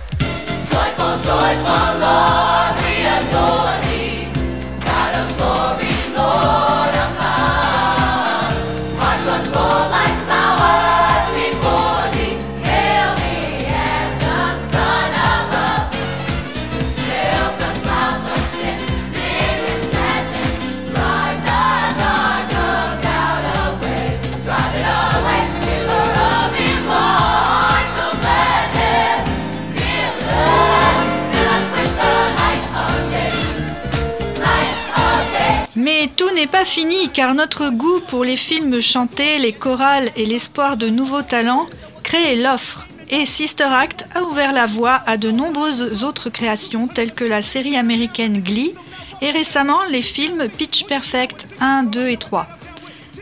Pas 36.52 36.64
fini 36.66 37.08
car 37.08 37.34
notre 37.34 37.70
goût 37.70 38.00
pour 38.08 38.24
les 38.24 38.36
films 38.36 38.82
chantés, 38.82 39.38
les 39.38 39.54
chorales 39.54 40.10
et 40.16 40.26
l'espoir 40.26 40.76
de 40.76 40.90
nouveaux 40.90 41.22
talents 41.22 41.64
crée 42.02 42.36
l'offre. 42.36 42.86
Et 43.08 43.24
Sister 43.24 43.64
Act 43.64 44.04
a 44.14 44.22
ouvert 44.22 44.52
la 44.52 44.66
voie 44.66 45.00
à 45.06 45.16
de 45.16 45.30
nombreuses 45.30 46.04
autres 46.04 46.28
créations 46.28 46.88
telles 46.88 47.14
que 47.14 47.24
la 47.24 47.40
série 47.40 47.76
américaine 47.76 48.42
Glee 48.42 48.74
et 49.22 49.30
récemment 49.30 49.82
les 49.84 50.02
films 50.02 50.48
Pitch 50.48 50.84
Perfect 50.84 51.46
1, 51.60 51.84
2 51.84 52.08
et 52.08 52.18
3. 52.18 52.46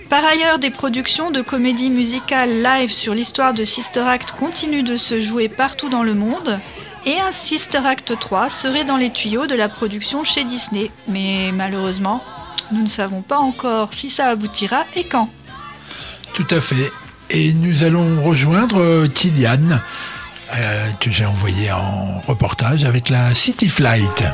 Par 0.09 0.24
ailleurs, 0.24 0.59
des 0.59 0.70
productions 0.70 1.31
de 1.31 1.41
comédies 1.41 1.91
musicales 1.91 2.62
live 2.62 2.91
sur 2.91 3.14
l'histoire 3.14 3.55
de 3.55 3.64
Sister 3.64 4.01
Act 4.01 4.33
continuent 4.33 4.83
de 4.83 4.97
se 4.97 5.20
jouer 5.20 5.49
partout 5.49 5.89
dans 5.89 6.03
le 6.03 6.14
monde 6.14 6.59
et 7.07 7.20
un 7.20 7.31
Sister 7.31 7.81
Act 7.87 8.18
3 8.18 8.51
serait 8.51 8.85
dans 8.85 8.97
les 8.97 9.11
tuyaux 9.11 9.47
de 9.47 9.55
la 9.55 9.68
production 9.68 10.24
chez 10.24 10.43
Disney. 10.43 10.91
Mais 11.07 11.53
malheureusement, 11.53 12.24
nous 12.73 12.83
ne 12.83 12.89
savons 12.89 13.23
pas 13.23 13.39
encore 13.39 13.95
si 13.95 14.09
ça 14.11 14.29
aboutira 14.29 14.85
et 14.95 15.05
quand. 15.05 15.29
Tout 16.35 16.47
à 16.51 16.61
fait. 16.61 16.91
Et 17.31 17.53
nous 17.53 17.85
allons 17.85 18.23
rejoindre 18.23 18.81
euh, 18.81 19.09
Kylian, 19.09 19.79
euh, 20.53 20.91
que 21.01 21.11
j'ai 21.11 21.27
envoyé 21.27 21.71
en 21.71 22.21
reportage 22.27 22.85
avec 22.85 23.09
la 23.09 23.35
City 23.35 23.68
Flight. 23.68 24.25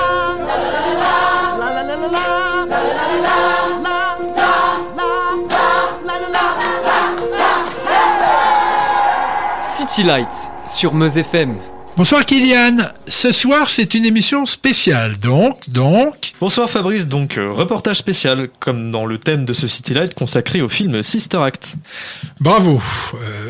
la 3.22 3.63
City 9.94 10.08
Light 10.08 10.50
sur 10.66 10.96
Meuse 10.96 11.20
FM. 11.20 11.56
Bonsoir 11.96 12.26
Kylian. 12.26 12.78
Ce 13.06 13.32
soir, 13.32 13.70
c'est 13.70 13.94
une 13.94 14.08
émission 14.08 14.48
spéciale. 14.48 15.20
Donc, 15.20 15.70
donc, 15.70 16.32
Bonsoir 16.42 16.68
Fabrice, 16.68 17.08
donc 17.08 17.38
euh, 17.38 17.52
reportage 17.52 17.98
spécial, 17.98 18.50
comme 18.60 18.90
dans 18.90 19.06
le 19.06 19.20
thème 19.20 19.46
de 19.46 19.54
ce 19.54 19.68
City 19.68 19.94
Light 19.94 20.16
consacré 20.16 20.64
au 20.64 20.70
film 20.70 21.04
Sister 21.04 21.38
Act. 21.38 21.76
bravo. 22.40 22.82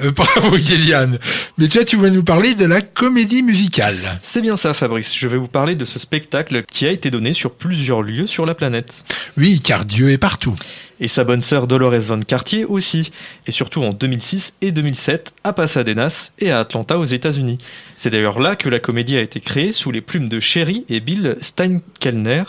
Euh, 0.04 0.12
bravo 0.16 0.58
Kylian. 0.58 1.12
Mais 1.58 1.70
toi, 1.70 1.86
tu 1.86 1.96
vas 1.96 2.10
nous 2.10 2.24
parler 2.24 2.56
de 2.56 2.66
la 2.66 2.82
comédie 2.82 3.42
musicale. 3.42 4.20
C'est 4.22 4.42
bien 4.42 4.58
ça 4.58 4.74
Fabrice, 4.74 5.16
je 5.18 5.30
vais 5.30 5.38
vous 5.38 5.48
parler 5.48 5.76
de 5.76 5.86
ce 5.86 5.98
spectacle 5.98 6.66
qui 6.70 6.86
a 6.86 6.92
été 6.92 7.10
donné 7.10 7.34
sur 7.34 7.52
plusieurs 7.52 8.02
lieux 8.02 8.28
sur 8.28 8.46
la 8.46 8.54
planète. 8.54 9.06
Oui, 9.38 9.62
car 9.62 9.86
Dieu 9.86 10.12
est 10.12 10.18
partout. 10.18 10.56
Et 11.04 11.10
sa 11.10 11.26
bonne 11.26 11.42
sœur 11.42 11.68
Dolores 11.68 12.00
Von 12.00 12.22
Cartier 12.22 12.64
aussi, 12.64 13.12
et 13.46 13.52
surtout 13.52 13.82
en 13.82 13.92
2006 13.92 14.56
et 14.62 14.72
2007 14.72 15.34
à 15.44 15.52
Pasadenas 15.52 16.32
et 16.40 16.50
à 16.50 16.60
Atlanta 16.60 16.98
aux 16.98 17.04
États-Unis. 17.04 17.58
C'est 17.98 18.10
d'ailleurs 18.10 18.40
là 18.40 18.56
que 18.56 18.70
la 18.70 18.80
comédie 18.80 19.18
a 19.18 19.22
été 19.22 19.42
créée 19.42 19.74
sous 19.74 19.92
les 19.92 20.00
plumes 20.00 20.30
de 20.30 20.40
Sherry 20.40 20.86
et 20.88 21.02
Bill 21.02 21.36
Steinkellner, 21.42 22.44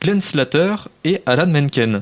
Glenn 0.00 0.22
Slater 0.22 0.88
et 1.04 1.20
Alan 1.26 1.48
Menken. 1.48 2.00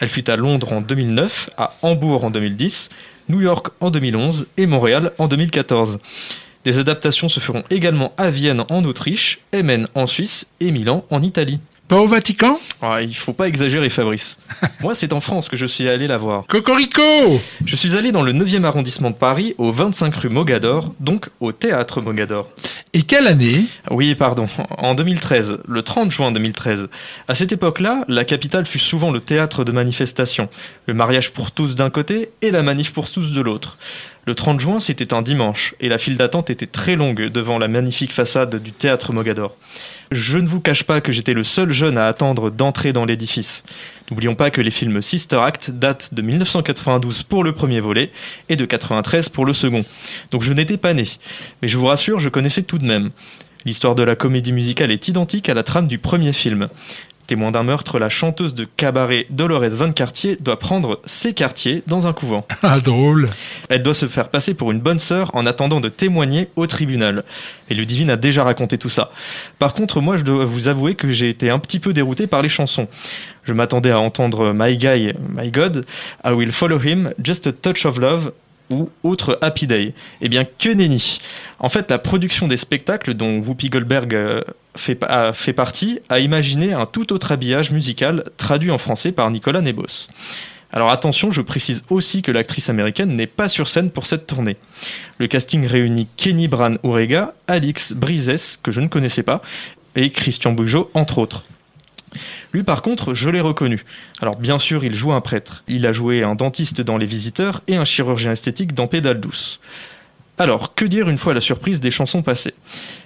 Elle 0.00 0.08
fut 0.08 0.28
à 0.28 0.36
Londres 0.36 0.70
en 0.70 0.82
2009, 0.82 1.48
à 1.56 1.72
Hambourg 1.80 2.24
en 2.24 2.30
2010, 2.30 2.90
New 3.30 3.40
York 3.40 3.68
en 3.80 3.90
2011 3.90 4.48
et 4.58 4.66
Montréal 4.66 5.12
en 5.16 5.28
2014. 5.28 5.98
Des 6.64 6.78
adaptations 6.78 7.30
se 7.30 7.40
feront 7.40 7.64
également 7.70 8.12
à 8.18 8.28
Vienne 8.28 8.64
en 8.68 8.84
Autriche, 8.84 9.38
Emmen 9.54 9.88
en 9.94 10.04
Suisse 10.04 10.48
et 10.60 10.72
Milan 10.72 11.06
en 11.08 11.22
Italie. 11.22 11.58
Pas 11.88 11.96
au 11.96 12.06
Vatican? 12.06 12.60
Ah, 12.82 13.00
il 13.00 13.16
faut 13.16 13.32
pas 13.32 13.48
exagérer 13.48 13.88
Fabrice. 13.88 14.38
Moi 14.82 14.94
c'est 14.94 15.14
en 15.14 15.22
France 15.22 15.48
que 15.48 15.56
je 15.56 15.64
suis 15.64 15.88
allé 15.88 16.06
la 16.06 16.18
voir. 16.18 16.46
Cocorico 16.46 17.00
Je 17.64 17.76
suis 17.76 17.96
allé 17.96 18.12
dans 18.12 18.20
le 18.20 18.34
9e 18.34 18.64
arrondissement 18.64 19.08
de 19.08 19.14
Paris, 19.14 19.54
au 19.56 19.72
25 19.72 20.14
rue 20.14 20.28
Mogador, 20.28 20.92
donc 21.00 21.30
au 21.40 21.52
théâtre 21.52 22.02
Mogador. 22.02 22.50
Et 22.92 23.02
quelle 23.02 23.26
année? 23.26 23.64
Oui, 23.90 24.14
pardon, 24.14 24.46
en 24.78 24.94
2013, 24.94 25.60
le 25.66 25.82
30 25.82 26.12
juin 26.12 26.30
2013. 26.30 26.88
À 27.26 27.34
cette 27.34 27.52
époque-là, 27.52 28.04
la 28.06 28.24
capitale 28.24 28.66
fut 28.66 28.78
souvent 28.78 29.10
le 29.10 29.20
théâtre 29.20 29.64
de 29.64 29.72
manifestations. 29.72 30.50
Le 30.86 30.92
mariage 30.92 31.32
pour 31.32 31.52
tous 31.52 31.74
d'un 31.74 31.88
côté 31.88 32.30
et 32.42 32.50
la 32.50 32.62
manif 32.62 32.92
pour 32.92 33.10
tous 33.10 33.32
de 33.32 33.40
l'autre. 33.40 33.78
Le 34.28 34.34
30 34.34 34.60
juin, 34.60 34.78
c'était 34.78 35.14
un 35.14 35.22
dimanche, 35.22 35.74
et 35.80 35.88
la 35.88 35.96
file 35.96 36.18
d'attente 36.18 36.50
était 36.50 36.66
très 36.66 36.96
longue 36.96 37.30
devant 37.30 37.56
la 37.56 37.66
magnifique 37.66 38.12
façade 38.12 38.56
du 38.56 38.72
théâtre 38.72 39.14
Mogador. 39.14 39.56
Je 40.12 40.36
ne 40.36 40.46
vous 40.46 40.60
cache 40.60 40.84
pas 40.84 41.00
que 41.00 41.12
j'étais 41.12 41.32
le 41.32 41.42
seul 41.42 41.72
jeune 41.72 41.96
à 41.96 42.08
attendre 42.08 42.50
d'entrer 42.50 42.92
dans 42.92 43.06
l'édifice. 43.06 43.64
N'oublions 44.10 44.34
pas 44.34 44.50
que 44.50 44.60
les 44.60 44.70
films 44.70 45.00
Sister 45.00 45.36
Act 45.36 45.70
datent 45.70 46.12
de 46.12 46.20
1992 46.20 47.22
pour 47.22 47.42
le 47.42 47.52
premier 47.52 47.80
volet 47.80 48.10
et 48.50 48.56
de 48.56 48.66
93 48.66 49.30
pour 49.30 49.46
le 49.46 49.54
second. 49.54 49.82
Donc 50.30 50.42
je 50.42 50.52
n'étais 50.52 50.76
pas 50.76 50.92
né. 50.92 51.04
Mais 51.62 51.68
je 51.68 51.78
vous 51.78 51.86
rassure, 51.86 52.18
je 52.18 52.28
connaissais 52.28 52.64
tout 52.64 52.76
de 52.76 52.84
même. 52.84 53.08
L'histoire 53.64 53.94
de 53.94 54.02
la 54.02 54.14
comédie 54.14 54.52
musicale 54.52 54.92
est 54.92 55.08
identique 55.08 55.48
à 55.48 55.54
la 55.54 55.62
trame 55.62 55.88
du 55.88 55.98
premier 55.98 56.34
film. 56.34 56.68
Témoin 57.28 57.50
d'un 57.50 57.62
meurtre, 57.62 57.98
la 57.98 58.08
chanteuse 58.08 58.54
de 58.54 58.64
cabaret 58.64 59.26
Dolores 59.28 59.68
Van 59.68 59.92
Cartier 59.92 60.38
doit 60.40 60.58
prendre 60.58 60.98
ses 61.04 61.34
quartiers 61.34 61.82
dans 61.86 62.06
un 62.06 62.14
couvent. 62.14 62.46
Ah, 62.62 62.80
drôle. 62.80 63.26
Elle 63.68 63.82
doit 63.82 63.92
se 63.92 64.08
faire 64.08 64.30
passer 64.30 64.54
pour 64.54 64.72
une 64.72 64.80
bonne 64.80 64.98
sœur 64.98 65.30
en 65.34 65.44
attendant 65.44 65.80
de 65.80 65.90
témoigner 65.90 66.48
au 66.56 66.66
tribunal. 66.66 67.24
Et 67.68 67.74
Ludivine 67.74 68.08
a 68.08 68.16
déjà 68.16 68.44
raconté 68.44 68.78
tout 68.78 68.88
ça. 68.88 69.10
Par 69.58 69.74
contre, 69.74 70.00
moi, 70.00 70.16
je 70.16 70.22
dois 70.22 70.46
vous 70.46 70.68
avouer 70.68 70.94
que 70.94 71.12
j'ai 71.12 71.28
été 71.28 71.50
un 71.50 71.58
petit 71.58 71.80
peu 71.80 71.92
dérouté 71.92 72.26
par 72.26 72.40
les 72.40 72.48
chansons. 72.48 72.88
Je 73.44 73.52
m'attendais 73.52 73.90
à 73.90 74.00
entendre 74.00 74.54
My 74.54 74.78
Guy, 74.78 75.12
My 75.28 75.50
God, 75.50 75.84
I 76.24 76.30
Will 76.32 76.52
Follow 76.52 76.80
Him, 76.80 77.12
Just 77.22 77.46
a 77.46 77.52
Touch 77.52 77.84
of 77.84 77.98
Love 77.98 78.32
ou 78.70 78.90
autre 79.02 79.38
Happy 79.42 79.66
Day. 79.66 79.92
Eh 80.22 80.28
bien, 80.30 80.44
que 80.44 80.70
nenni 80.70 81.20
En 81.58 81.68
fait, 81.68 81.90
la 81.90 81.98
production 81.98 82.48
des 82.48 82.56
spectacles 82.56 83.14
dont 83.14 83.38
Whoopi 83.38 83.68
Goldberg 83.68 84.14
euh, 84.14 84.40
fait, 84.78 85.52
partie 85.52 86.00
a 86.08 86.18
imaginé 86.18 86.72
un 86.72 86.86
tout 86.86 87.12
autre 87.12 87.32
habillage 87.32 87.70
musical 87.70 88.24
traduit 88.36 88.70
en 88.70 88.78
français 88.78 89.12
par 89.12 89.30
Nicolas 89.30 89.60
Nebos. 89.60 90.08
Alors 90.72 90.90
attention, 90.90 91.30
je 91.30 91.40
précise 91.40 91.84
aussi 91.88 92.20
que 92.22 92.30
l'actrice 92.30 92.68
américaine 92.68 93.16
n'est 93.16 93.26
pas 93.26 93.48
sur 93.48 93.68
scène 93.68 93.90
pour 93.90 94.06
cette 94.06 94.26
tournée. 94.26 94.56
Le 95.18 95.26
casting 95.26 95.66
réunit 95.66 96.08
Kenny 96.16 96.46
Bran 96.46 96.74
Urega, 96.84 97.34
Alix 97.46 97.94
Brises, 97.94 98.58
que 98.62 98.70
je 98.70 98.80
ne 98.80 98.88
connaissais 98.88 99.22
pas, 99.22 99.40
et 99.96 100.10
Christian 100.10 100.52
Bougeot, 100.52 100.90
entre 100.94 101.18
autres. 101.18 101.44
Lui, 102.52 102.62
par 102.62 102.82
contre, 102.82 103.14
je 103.14 103.28
l'ai 103.30 103.40
reconnu. 103.40 103.84
Alors, 104.20 104.36
bien 104.36 104.58
sûr, 104.58 104.84
il 104.84 104.94
joue 104.94 105.12
un 105.12 105.20
prêtre. 105.20 105.64
Il 105.68 105.86
a 105.86 105.92
joué 105.92 106.22
un 106.22 106.34
dentiste 106.34 106.80
dans 106.80 106.96
Les 106.96 107.06
Visiteurs 107.06 107.62
et 107.66 107.76
un 107.76 107.84
chirurgien 107.84 108.32
esthétique 108.32 108.74
dans 108.74 108.86
Pédale 108.86 109.20
douce. 109.20 109.60
Alors, 110.40 110.76
que 110.76 110.84
dire 110.84 111.08
une 111.08 111.18
fois 111.18 111.34
la 111.34 111.40
surprise 111.40 111.80
des 111.80 111.90
chansons 111.90 112.22
passées? 112.22 112.54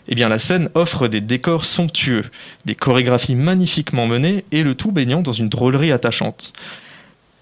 Eh 0.06 0.14
bien, 0.14 0.28
la 0.28 0.38
scène 0.38 0.68
offre 0.74 1.08
des 1.08 1.22
décors 1.22 1.64
somptueux, 1.64 2.26
des 2.66 2.74
chorégraphies 2.74 3.34
magnifiquement 3.34 4.06
menées 4.06 4.44
et 4.52 4.62
le 4.62 4.74
tout 4.74 4.92
baignant 4.92 5.22
dans 5.22 5.32
une 5.32 5.48
drôlerie 5.48 5.92
attachante. 5.92 6.52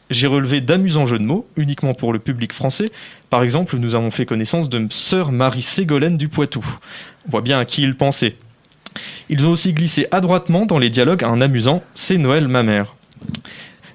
J'ai 0.09 0.29
relevé 0.29 0.61
d'amusants 0.61 1.07
jeux 1.07 1.19
de 1.19 1.25
mots, 1.25 1.49
uniquement 1.57 1.95
pour 1.95 2.13
le 2.13 2.21
public 2.21 2.53
français. 2.53 2.91
Par 3.31 3.43
exemple, 3.43 3.79
nous 3.79 3.97
avons 3.97 4.13
fait 4.13 4.27
connaissance 4.27 4.69
de 4.69 4.87
sœur 4.91 5.33
Marie 5.33 5.63
Ségolène 5.63 6.17
du 6.17 6.29
Poitou. 6.29 6.65
On 7.27 7.31
voit 7.33 7.43
bien 7.43 7.59
à 7.59 7.65
qui 7.65 7.83
il 7.83 7.97
pensait. 7.97 8.37
Ils 9.29 9.45
ont 9.45 9.51
aussi 9.51 9.73
glissé 9.73 10.07
adroitement 10.13 10.67
dans 10.67 10.79
les 10.79 10.89
dialogues 10.89 11.25
un 11.25 11.41
amusant 11.41 11.83
C'est 11.95 12.19
Noël 12.19 12.47
ma 12.47 12.63
mère. 12.63 12.95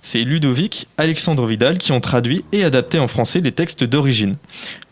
C'est 0.01 0.21
Ludovic, 0.21 0.87
Alexandre 0.97 1.45
Vidal 1.45 1.77
qui 1.77 1.91
ont 1.91 1.99
traduit 1.99 2.45
et 2.51 2.63
adapté 2.63 2.99
en 2.99 3.07
français 3.07 3.41
les 3.41 3.51
textes 3.51 3.83
d'origine. 3.83 4.37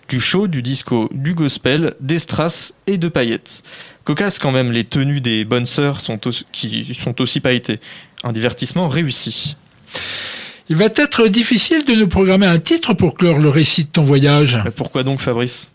Du 0.07 0.19
show, 0.19 0.47
du 0.47 0.61
disco, 0.61 1.09
du 1.13 1.33
gospel, 1.33 1.95
des 1.99 2.19
strass 2.19 2.73
et 2.87 2.97
de 2.97 3.07
paillettes. 3.07 3.63
Cocasse 4.03 4.37
quand 4.39 4.51
même, 4.51 4.71
les 4.71 4.83
tenues 4.83 5.21
des 5.21 5.45
bonnes 5.45 5.65
sœurs 5.65 6.01
sont 6.01 6.27
aussi, 6.27 6.45
qui 6.51 6.93
sont 6.93 7.19
aussi 7.21 7.39
pailletées. 7.39 7.79
Un 8.23 8.31
divertissement 8.31 8.87
réussi. 8.87 9.55
Il 10.69 10.77
va 10.77 10.85
être 10.85 11.27
difficile 11.27 11.83
de 11.85 11.93
nous 11.93 12.07
programmer 12.07 12.45
un 12.45 12.59
titre 12.59 12.93
pour 12.93 13.15
clore 13.15 13.39
le 13.39 13.49
récit 13.49 13.83
de 13.83 13.89
ton 13.89 14.03
voyage. 14.03 14.57
Mais 14.63 14.71
pourquoi 14.71 15.03
donc 15.03 15.19
Fabrice? 15.19 15.72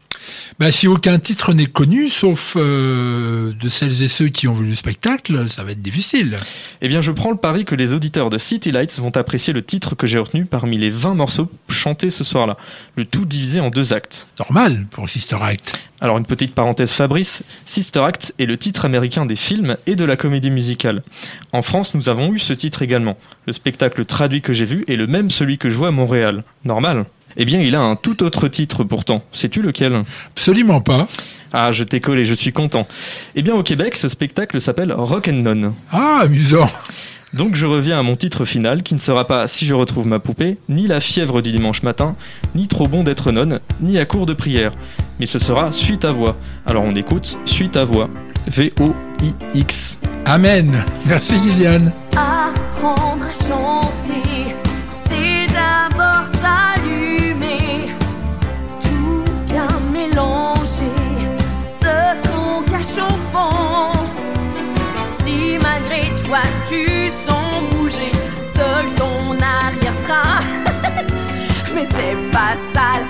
Bah, 0.58 0.72
si 0.72 0.88
aucun 0.88 1.18
titre 1.18 1.52
n'est 1.52 1.66
connu, 1.66 2.08
sauf 2.08 2.54
euh, 2.56 3.52
de 3.52 3.68
celles 3.68 4.02
et 4.02 4.08
ceux 4.08 4.28
qui 4.28 4.48
ont 4.48 4.52
vu 4.52 4.68
le 4.68 4.74
spectacle, 4.74 5.48
ça 5.48 5.62
va 5.64 5.72
être 5.72 5.82
difficile. 5.82 6.36
Eh 6.80 6.88
bien, 6.88 7.00
je 7.00 7.12
prends 7.12 7.30
le 7.30 7.36
pari 7.36 7.64
que 7.64 7.74
les 7.74 7.94
auditeurs 7.94 8.30
de 8.30 8.38
City 8.38 8.72
Lights 8.72 8.98
vont 8.98 9.16
apprécier 9.16 9.52
le 9.52 9.62
titre 9.62 9.94
que 9.94 10.06
j'ai 10.06 10.18
retenu 10.18 10.46
parmi 10.46 10.78
les 10.78 10.90
20 10.90 11.14
morceaux 11.14 11.48
chantés 11.68 12.10
ce 12.10 12.24
soir-là. 12.24 12.56
Le 12.96 13.04
tout 13.04 13.24
divisé 13.24 13.60
en 13.60 13.70
deux 13.70 13.92
actes. 13.92 14.28
Normal 14.38 14.86
pour 14.90 15.08
Sister 15.08 15.36
Act. 15.40 15.78
Alors, 16.00 16.18
une 16.18 16.26
petite 16.26 16.54
parenthèse 16.54 16.92
Fabrice, 16.92 17.42
Sister 17.64 18.00
Act 18.00 18.34
est 18.38 18.46
le 18.46 18.56
titre 18.56 18.84
américain 18.84 19.26
des 19.26 19.36
films 19.36 19.76
et 19.86 19.96
de 19.96 20.04
la 20.04 20.16
comédie 20.16 20.50
musicale. 20.50 21.02
En 21.52 21.62
France, 21.62 21.94
nous 21.94 22.08
avons 22.08 22.32
eu 22.32 22.38
ce 22.38 22.52
titre 22.52 22.82
également. 22.82 23.16
Le 23.46 23.52
spectacle 23.52 24.04
traduit 24.04 24.40
que 24.40 24.52
j'ai 24.52 24.64
vu 24.64 24.84
est 24.86 24.96
le 24.96 25.06
même 25.06 25.30
celui 25.30 25.58
que 25.58 25.68
je 25.68 25.74
vois 25.74 25.88
à 25.88 25.92
Montréal. 25.92 26.44
Normal 26.64 27.04
Eh 27.38 27.44
bien, 27.44 27.60
il 27.60 27.74
a 27.74 27.80
un 27.80 27.96
tout 27.96 28.22
autre 28.22 28.48
titre 28.48 28.84
pourtant. 28.84 29.22
Sais-tu 29.32 29.62
lequel? 29.62 30.02
Absolument 30.32 30.80
pas. 30.80 31.08
Ah, 31.52 31.72
je 31.72 31.84
t'ai 31.84 32.00
collé, 32.00 32.24
je 32.24 32.34
suis 32.34 32.52
content. 32.52 32.86
Eh 33.34 33.42
bien, 33.42 33.54
au 33.54 33.62
Québec, 33.62 33.96
ce 33.96 34.08
spectacle 34.08 34.60
s'appelle 34.60 34.92
Rock 34.92 35.28
and 35.28 35.42
None. 35.44 35.72
Ah, 35.90 36.20
amusant. 36.22 36.66
Donc 37.34 37.54
je 37.56 37.66
reviens 37.66 37.98
à 37.98 38.02
mon 38.02 38.16
titre 38.16 38.44
final 38.46 38.82
qui 38.82 38.94
ne 38.94 38.98
sera 38.98 39.26
pas 39.26 39.46
Si 39.46 39.66
je 39.66 39.74
retrouve 39.74 40.06
ma 40.06 40.18
poupée, 40.18 40.56
ni 40.68 40.86
la 40.86 40.98
fièvre 40.98 41.42
du 41.42 41.52
dimanche 41.52 41.82
matin, 41.82 42.16
ni 42.54 42.68
trop 42.68 42.88
bon 42.88 43.02
d'être 43.04 43.32
nonne, 43.32 43.60
ni 43.80 43.98
à 43.98 44.06
court 44.06 44.24
de 44.24 44.32
prière. 44.32 44.72
Mais 45.20 45.26
ce 45.26 45.38
sera 45.38 45.70
Suite 45.70 46.06
à 46.06 46.12
voix. 46.12 46.36
Alors 46.64 46.84
on 46.84 46.94
écoute 46.94 47.36
Suite 47.44 47.76
à 47.76 47.84
voix. 47.84 48.08
V-O-I-X. 48.46 50.00
Amen. 50.24 50.82
Merci 51.04 51.34
Gillian. 51.42 51.92
Apprendre 52.16 53.26
à 53.28 53.32
chanter, 53.32 54.54
c'est 54.90 55.46
d'abord 55.52 56.24
s'allumer, 56.40 56.97
ce 61.62 62.28
qu'on 62.28 62.62
cache 62.62 62.98
au 62.98 63.14
fond. 63.32 63.92
Si 65.22 65.58
malgré 65.62 66.10
toi 66.24 66.42
tu 66.68 67.08
sens 67.10 67.62
bouger, 67.70 68.12
seul 68.42 68.86
ton 68.96 69.36
arrière-train, 69.40 70.40
mais 71.74 71.86
c'est 71.90 72.30
pas 72.32 72.54
sale, 72.72 73.06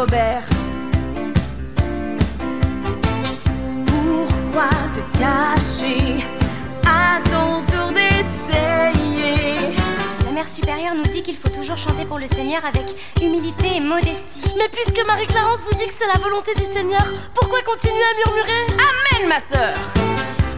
Marie-Robert 0.00 0.44
Pourquoi 3.86 4.70
te 4.94 5.18
cacher 5.18 6.24
à 6.86 7.20
ton 7.24 7.62
tour 7.66 7.92
d'essayer? 7.92 9.54
La 10.24 10.32
mère 10.32 10.48
supérieure 10.48 10.94
nous 10.94 11.04
dit 11.04 11.22
qu'il 11.22 11.36
faut 11.36 11.48
toujours 11.48 11.76
chanter 11.76 12.04
pour 12.06 12.18
le 12.18 12.26
Seigneur 12.26 12.64
avec 12.64 12.84
humilité 13.20 13.76
et 13.76 13.80
modestie. 13.80 14.54
Mais 14.56 14.68
puisque 14.72 15.04
Marie-Clarence 15.06 15.62
vous 15.70 15.76
dit 15.78 15.86
que 15.86 15.94
c'est 15.94 16.06
la 16.06 16.20
volonté 16.20 16.54
du 16.54 16.64
Seigneur, 16.64 17.04
pourquoi 17.34 17.60
continuer 17.62 17.94
à 17.94 18.26
murmurer? 18.26 18.66
Amen, 18.72 19.28
ma 19.28 19.40
sœur. 19.40 19.74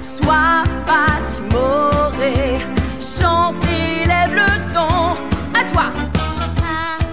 Sois 0.03 0.63
pas 0.87 1.07
timoré, 1.35 2.61
chante 3.01 3.57
et 3.67 4.07
lève 4.07 4.35
le 4.35 4.73
ton. 4.73 5.17
À 5.59 5.65
toi. 5.73 5.85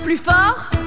Plus 0.04 0.18
fort 0.18 0.79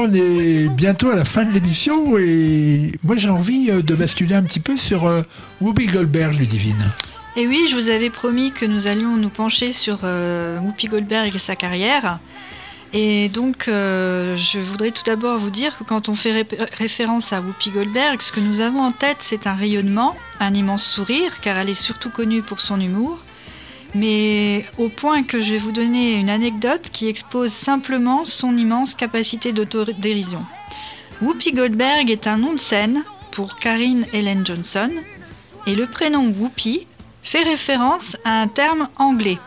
on 0.00 0.12
est 0.12 0.68
bientôt 0.68 1.10
à 1.10 1.16
la 1.16 1.24
fin 1.24 1.44
de 1.44 1.52
l'émission 1.52 2.16
et 2.18 2.92
moi 3.02 3.16
j'ai 3.16 3.28
envie 3.30 3.70
euh, 3.70 3.82
de 3.82 3.94
basculer 3.94 4.34
un 4.34 4.42
petit 4.42 4.60
peu 4.60 4.76
sur 4.76 5.06
euh, 5.06 5.22
Whoopi 5.60 5.86
Goldberg, 5.86 6.34
Ludivine. 6.38 6.92
Et 7.36 7.46
oui, 7.46 7.66
je 7.70 7.76
vous 7.76 7.88
avais 7.90 8.10
promis 8.10 8.50
que 8.52 8.64
nous 8.66 8.86
allions 8.86 9.16
nous 9.16 9.28
pencher 9.28 9.72
sur 9.72 10.00
euh, 10.04 10.58
Whoopi 10.58 10.88
Goldberg 10.88 11.34
et 11.34 11.38
sa 11.38 11.54
carrière. 11.54 12.18
Et 12.94 13.28
donc, 13.28 13.66
euh, 13.68 14.34
je 14.36 14.58
voudrais 14.58 14.90
tout 14.92 15.02
d'abord 15.04 15.38
vous 15.38 15.50
dire 15.50 15.76
que 15.78 15.84
quand 15.84 16.08
on 16.08 16.14
fait 16.14 16.32
ré- 16.32 16.46
référence 16.78 17.32
à 17.34 17.40
Whoopi 17.40 17.70
Goldberg, 17.70 18.20
ce 18.22 18.32
que 18.32 18.40
nous 18.40 18.60
avons 18.60 18.80
en 18.80 18.92
tête, 18.92 19.18
c'est 19.20 19.46
un 19.46 19.54
rayonnement, 19.54 20.16
un 20.40 20.54
immense 20.54 20.84
sourire, 20.84 21.40
car 21.40 21.58
elle 21.58 21.68
est 21.68 21.74
surtout 21.74 22.08
connue 22.10 22.40
pour 22.42 22.60
son 22.60 22.80
humour. 22.80 23.18
Mais 23.94 24.66
au 24.76 24.88
point 24.88 25.22
que 25.22 25.40
je 25.40 25.52
vais 25.52 25.58
vous 25.58 25.72
donner 25.72 26.14
une 26.16 26.30
anecdote 26.30 26.90
qui 26.92 27.08
expose 27.08 27.52
simplement 27.52 28.24
son 28.24 28.56
immense 28.56 28.94
capacité 28.94 29.52
d'autodérision. 29.52 30.44
Whoopi 31.22 31.52
Goldberg 31.52 32.10
est 32.10 32.26
un 32.26 32.36
nom 32.36 32.52
de 32.52 32.60
scène 32.60 33.02
pour 33.30 33.56
Karine 33.56 34.04
Ellen 34.12 34.44
Johnson, 34.44 34.90
et 35.66 35.74
le 35.74 35.86
prénom 35.86 36.28
Whoopi 36.28 36.86
fait 37.22 37.42
référence 37.42 38.16
à 38.24 38.40
un 38.40 38.48
terme 38.48 38.88
anglais. 38.96 39.38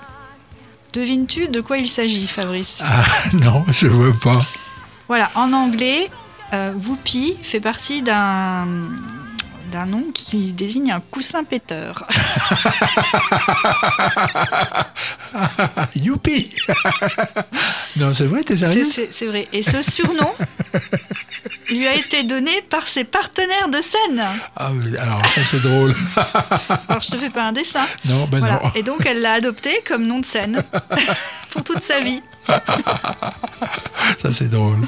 Devines-tu 0.93 1.47
de 1.47 1.61
quoi 1.61 1.77
il 1.77 1.87
s'agit, 1.87 2.27
Fabrice? 2.27 2.79
Ah 2.81 3.05
non, 3.33 3.63
je 3.69 3.87
vois 3.87 4.13
pas. 4.21 4.39
Voilà, 5.07 5.31
en 5.35 5.53
anglais, 5.53 6.09
euh, 6.53 6.73
Whoopi 6.73 7.35
fait 7.41 7.61
partie 7.61 8.01
d'un 8.01 8.67
d'un 9.71 9.85
nom 9.85 10.03
qui 10.13 10.51
désigne 10.51 10.91
un 10.91 10.99
coussin 10.99 11.43
péteur. 11.43 12.05
Youpi 15.95 16.49
Non, 17.97 18.13
c'est 18.13 18.25
vrai, 18.25 18.43
t'es 18.43 18.57
sérieux? 18.57 18.87
C'est 19.11 19.25
vrai. 19.25 19.47
Et 19.53 19.63
ce 19.63 19.81
surnom 19.81 20.31
lui 21.69 21.87
a 21.87 21.95
été 21.95 22.23
donné 22.23 22.61
par 22.69 22.87
ses 22.87 23.03
partenaires 23.03 23.69
de 23.69 23.79
scène. 23.81 24.23
Ah, 24.55 24.71
alors 24.99 25.25
ça 25.27 25.41
c'est 25.49 25.61
drôle. 25.61 25.93
Alors 26.89 27.01
je 27.01 27.11
te 27.11 27.17
fais 27.17 27.29
pas 27.29 27.43
un 27.45 27.51
dessin. 27.53 27.85
Non, 28.05 28.25
ben 28.25 28.39
Voilà. 28.39 28.59
non. 28.63 28.71
Et 28.75 28.83
donc 28.83 29.05
elle 29.05 29.21
l'a 29.21 29.33
adopté 29.33 29.81
comme 29.87 30.05
nom 30.05 30.19
de 30.19 30.25
scène 30.25 30.63
pour 31.51 31.63
toute 31.63 31.81
sa 31.81 31.99
vie. 31.99 32.21
Ça 34.17 34.31
c'est 34.33 34.49
drôle. 34.49 34.79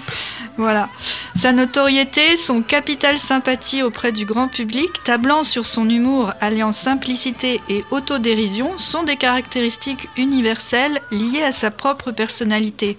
Voilà. 0.57 0.89
Sa 1.35 1.51
notoriété, 1.51 2.37
son 2.37 2.61
capital 2.61 3.17
sympathie 3.17 3.81
auprès 3.81 4.11
du 4.11 4.25
grand 4.25 4.47
public, 4.47 4.89
tablant 5.03 5.43
sur 5.43 5.65
son 5.65 5.89
humour 5.89 6.31
alliant 6.41 6.71
simplicité 6.71 7.59
et 7.69 7.83
autodérision, 7.91 8.77
sont 8.77 9.03
des 9.03 9.17
caractéristiques 9.17 10.07
universelles 10.15 11.01
liées 11.11 11.43
à 11.43 11.51
sa 11.51 11.71
propre 11.71 12.11
personnalité 12.11 12.97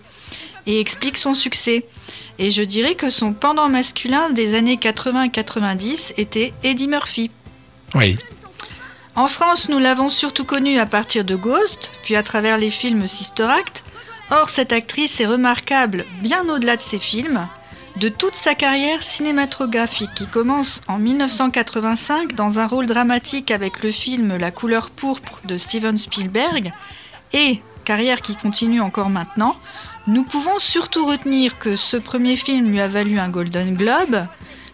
et 0.66 0.80
expliquent 0.80 1.18
son 1.18 1.34
succès. 1.34 1.86
Et 2.38 2.50
je 2.50 2.62
dirais 2.62 2.96
que 2.96 3.10
son 3.10 3.32
pendant 3.32 3.68
masculin 3.68 4.30
des 4.30 4.56
années 4.56 4.76
80 4.76 5.24
et 5.24 5.30
90 5.30 6.14
était 6.16 6.52
Eddie 6.64 6.88
Murphy. 6.88 7.30
Oui. 7.94 8.18
En 9.14 9.28
France, 9.28 9.68
nous 9.68 9.78
l'avons 9.78 10.08
surtout 10.08 10.44
connue 10.44 10.80
à 10.80 10.86
partir 10.86 11.24
de 11.24 11.36
Ghost, 11.36 11.92
puis 12.02 12.16
à 12.16 12.24
travers 12.24 12.58
les 12.58 12.70
films 12.70 13.06
Sister 13.06 13.44
Act. 13.44 13.84
Or, 14.30 14.50
cette 14.50 14.72
actrice 14.72 15.20
est 15.20 15.26
remarquable 15.26 16.04
bien 16.22 16.48
au-delà 16.48 16.76
de 16.76 16.82
ses 16.82 16.98
films, 16.98 17.46
de 17.96 18.08
toute 18.08 18.34
sa 18.34 18.54
carrière 18.54 19.02
cinématographique 19.02 20.14
qui 20.14 20.26
commence 20.26 20.82
en 20.88 20.98
1985 20.98 22.34
dans 22.34 22.58
un 22.58 22.66
rôle 22.66 22.86
dramatique 22.86 23.50
avec 23.50 23.82
le 23.84 23.92
film 23.92 24.36
La 24.36 24.50
couleur 24.50 24.90
pourpre 24.90 25.38
de 25.44 25.56
Steven 25.56 25.96
Spielberg 25.96 26.72
et 27.32 27.60
carrière 27.84 28.20
qui 28.20 28.34
continue 28.34 28.80
encore 28.80 29.10
maintenant. 29.10 29.56
Nous 30.06 30.24
pouvons 30.24 30.58
surtout 30.58 31.06
retenir 31.06 31.58
que 31.58 31.76
ce 31.76 31.96
premier 31.96 32.36
film 32.36 32.70
lui 32.70 32.80
a 32.80 32.88
valu 32.88 33.18
un 33.18 33.28
Golden 33.28 33.74
Globe, 33.74 34.26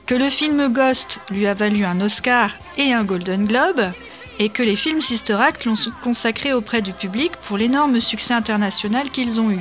que 0.06 0.14
le 0.14 0.30
film 0.30 0.72
Ghost 0.72 1.20
lui 1.30 1.46
a 1.46 1.54
valu 1.54 1.84
un 1.84 2.00
Oscar 2.00 2.50
et 2.78 2.92
un 2.92 3.04
Golden 3.04 3.46
Globe, 3.46 3.92
et 4.40 4.48
que 4.48 4.62
les 4.62 4.74
films 4.74 5.02
Sister 5.02 5.34
Act 5.34 5.66
l'ont 5.66 5.76
consacré 6.02 6.52
auprès 6.52 6.82
du 6.82 6.92
public 6.92 7.32
pour 7.42 7.58
l'énorme 7.58 8.00
succès 8.00 8.34
international 8.34 9.10
qu'ils 9.10 9.38
ont 9.38 9.50
eu. 9.50 9.60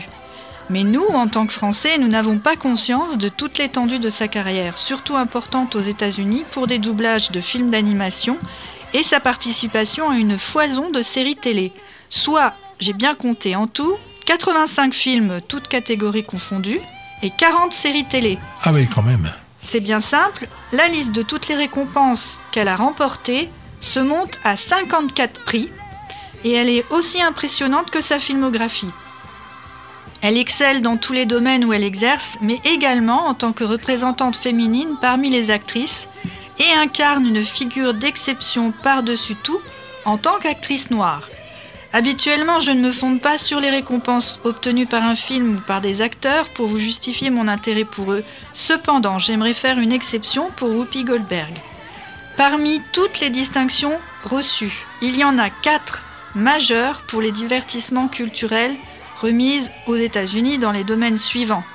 Mais 0.69 0.83
nous, 0.83 1.05
en 1.05 1.27
tant 1.27 1.45
que 1.45 1.53
Français, 1.53 1.97
nous 1.97 2.07
n'avons 2.07 2.37
pas 2.37 2.55
conscience 2.55 3.17
de 3.17 3.27
toute 3.27 3.57
l'étendue 3.57 3.99
de 3.99 4.09
sa 4.09 4.27
carrière, 4.27 4.77
surtout 4.77 5.17
importante 5.17 5.75
aux 5.75 5.81
États-Unis 5.81 6.45
pour 6.51 6.65
des 6.65 6.79
doublages 6.79 7.31
de 7.31 7.41
films 7.41 7.71
d'animation 7.71 8.37
et 8.93 9.03
sa 9.03 9.19
participation 9.19 10.09
à 10.09 10.15
une 10.15 10.37
foison 10.37 10.89
de 10.89 11.01
séries 11.01 11.35
télé. 11.35 11.73
Soit, 12.09 12.53
j'ai 12.79 12.93
bien 12.93 13.15
compté 13.15 13.55
en 13.55 13.67
tout, 13.67 13.95
85 14.27 14.93
films, 14.93 15.41
toutes 15.47 15.67
catégories 15.67 16.23
confondues, 16.23 16.79
et 17.21 17.31
40 17.31 17.73
séries 17.73 18.05
télé. 18.05 18.37
Ah 18.63 18.71
oui, 18.71 18.87
quand 18.87 19.03
même. 19.03 19.29
C'est 19.61 19.81
bien 19.81 19.99
simple, 19.99 20.47
la 20.71 20.87
liste 20.87 21.13
de 21.13 21.21
toutes 21.21 21.49
les 21.49 21.55
récompenses 21.55 22.39
qu'elle 22.51 22.69
a 22.69 22.77
remportées 22.77 23.49
se 23.79 23.99
monte 23.99 24.37
à 24.43 24.55
54 24.55 25.43
prix 25.43 25.69
et 26.43 26.53
elle 26.53 26.69
est 26.69 26.85
aussi 26.91 27.21
impressionnante 27.21 27.91
que 27.91 28.01
sa 28.01 28.19
filmographie. 28.19 28.91
Elle 30.21 30.37
excelle 30.37 30.81
dans 30.81 30.97
tous 30.97 31.13
les 31.13 31.25
domaines 31.25 31.63
où 31.63 31.71
elle 31.71 31.83
exerce, 31.83 32.37
mais 32.41 32.59
également 32.65 33.27
en 33.27 33.33
tant 33.33 33.53
que 33.53 33.63
représentante 33.63 34.35
féminine 34.35 34.97
parmi 34.99 35.29
les 35.29 35.49
actrices 35.49 36.07
et 36.59 36.77
incarne 36.77 37.25
une 37.25 37.43
figure 37.43 37.93
d'exception 37.93 38.71
par-dessus 38.83 39.35
tout 39.35 39.61
en 40.05 40.17
tant 40.17 40.37
qu'actrice 40.39 40.91
noire. 40.91 41.29
Habituellement, 41.91 42.59
je 42.59 42.71
ne 42.71 42.81
me 42.81 42.91
fonde 42.91 43.19
pas 43.19 43.37
sur 43.37 43.59
les 43.59 43.71
récompenses 43.71 44.39
obtenues 44.43 44.85
par 44.85 45.03
un 45.03 45.15
film 45.15 45.55
ou 45.55 45.61
par 45.61 45.81
des 45.81 46.01
acteurs 46.01 46.49
pour 46.49 46.67
vous 46.67 46.77
justifier 46.79 47.31
mon 47.31 47.47
intérêt 47.47 47.85
pour 47.85 48.11
eux. 48.11 48.23
Cependant, 48.53 49.17
j'aimerais 49.17 49.53
faire 49.53 49.79
une 49.79 49.91
exception 49.91 50.51
pour 50.55 50.69
Whoopi 50.69 51.03
Goldberg. 51.03 51.53
Parmi 52.39 52.81
toutes 52.93 53.19
les 53.19 53.29
distinctions 53.29 53.99
reçues, 54.23 54.85
il 55.01 55.17
y 55.17 55.25
en 55.25 55.37
a 55.37 55.49
quatre 55.49 56.05
majeures 56.35 57.01
pour 57.01 57.19
les 57.19 57.33
divertissements 57.33 58.07
culturels 58.07 58.77
remises 59.21 59.69
aux 59.87 59.97
États-Unis 59.97 60.57
dans 60.57 60.71
les 60.71 60.85
domaines 60.85 61.17
suivants. 61.17 61.65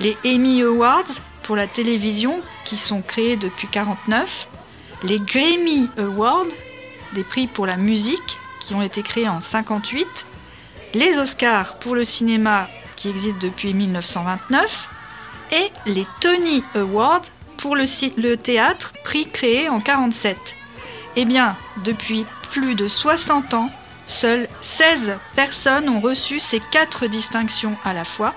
Les 0.00 0.16
Emmy 0.24 0.62
Awards 0.62 1.20
pour 1.42 1.54
la 1.54 1.66
télévision 1.66 2.40
qui 2.64 2.78
sont 2.78 3.02
créés 3.02 3.36
depuis 3.36 3.68
49, 3.68 4.48
les 5.02 5.20
Grammy 5.20 5.90
Awards, 5.98 6.46
des 7.12 7.22
prix 7.22 7.46
pour 7.46 7.66
la 7.66 7.76
musique 7.76 8.38
qui 8.60 8.72
ont 8.72 8.80
été 8.80 9.02
créés 9.02 9.28
en 9.28 9.42
58, 9.42 10.06
les 10.94 11.18
Oscars 11.18 11.78
pour 11.78 11.94
le 11.94 12.04
cinéma 12.04 12.70
qui 12.96 13.10
existent 13.10 13.40
depuis 13.42 13.74
1929 13.74 14.88
et 15.52 15.70
les 15.84 16.06
Tony 16.22 16.64
Awards 16.74 17.20
pour 17.56 17.76
le, 17.76 18.34
théâtre, 18.36 18.92
prix 19.04 19.28
créé 19.28 19.68
en 19.68 19.80
47. 19.80 20.36
Eh 21.16 21.24
bien, 21.24 21.56
depuis 21.84 22.26
plus 22.50 22.74
de 22.74 22.88
60 22.88 23.54
ans, 23.54 23.70
seules 24.06 24.48
16 24.60 25.18
personnes 25.34 25.88
ont 25.88 26.00
reçu 26.00 26.40
ces 26.40 26.60
quatre 26.70 27.06
distinctions 27.06 27.76
à 27.84 27.92
la 27.92 28.04
fois, 28.04 28.34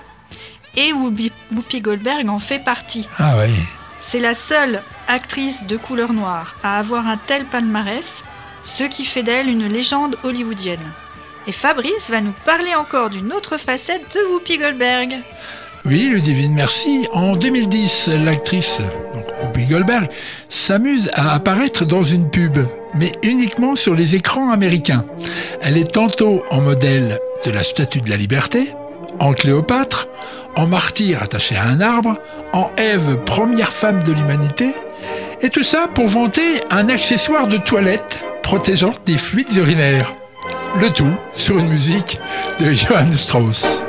et 0.76 0.92
Whoopi 0.92 1.32
Whoopi 1.52 1.80
Goldberg 1.80 2.28
en 2.28 2.38
fait 2.38 2.60
partie. 2.60 3.08
Ah 3.18 3.34
oui. 3.38 3.52
C'est 4.00 4.20
la 4.20 4.34
seule 4.34 4.82
actrice 5.08 5.66
de 5.66 5.76
couleur 5.76 6.12
noire 6.12 6.54
à 6.62 6.78
avoir 6.78 7.06
un 7.06 7.16
tel 7.18 7.44
palmarès, 7.44 8.24
ce 8.64 8.84
qui 8.84 9.04
fait 9.04 9.22
d'elle 9.22 9.48
une 9.48 9.66
légende 9.66 10.16
hollywoodienne. 10.22 10.92
Et 11.46 11.52
Fabrice 11.52 12.10
va 12.10 12.20
nous 12.20 12.34
parler 12.44 12.74
encore 12.74 13.10
d'une 13.10 13.32
autre 13.32 13.56
facette 13.56 14.14
de 14.14 14.32
Whoopi 14.32 14.58
Goldberg. 14.58 15.20
Oui, 15.86 16.10
Ludivine, 16.10 16.52
merci. 16.52 17.08
En 17.14 17.36
2010, 17.36 18.10
l'actrice 18.22 18.80
Whoopi 19.42 19.64
Goldberg 19.64 20.08
s'amuse 20.50 21.10
à 21.14 21.32
apparaître 21.32 21.86
dans 21.86 22.04
une 22.04 22.28
pub, 22.28 22.58
mais 22.94 23.12
uniquement 23.22 23.76
sur 23.76 23.94
les 23.94 24.14
écrans 24.14 24.50
américains. 24.50 25.06
Elle 25.62 25.78
est 25.78 25.92
tantôt 25.92 26.44
en 26.50 26.60
modèle 26.60 27.18
de 27.46 27.50
la 27.50 27.64
Statue 27.64 28.02
de 28.02 28.10
la 28.10 28.18
Liberté, 28.18 28.74
en 29.20 29.32
Cléopâtre, 29.32 30.08
en 30.54 30.66
martyr 30.66 31.22
attaché 31.22 31.56
à 31.56 31.64
un 31.64 31.80
arbre, 31.80 32.18
en 32.52 32.70
Ève, 32.76 33.16
première 33.24 33.72
femme 33.72 34.02
de 34.02 34.12
l'humanité, 34.12 34.74
et 35.40 35.48
tout 35.48 35.62
ça 35.62 35.88
pour 35.94 36.08
vanter 36.08 36.60
un 36.70 36.90
accessoire 36.90 37.46
de 37.46 37.56
toilette 37.56 38.22
protégeant 38.42 38.94
des 39.06 39.16
fluides 39.16 39.54
urinaires. 39.56 40.12
Le 40.78 40.90
tout 40.90 41.14
sur 41.36 41.58
une 41.58 41.68
musique 41.68 42.20
de 42.58 42.70
Johann 42.72 43.16
Strauss. 43.16 43.82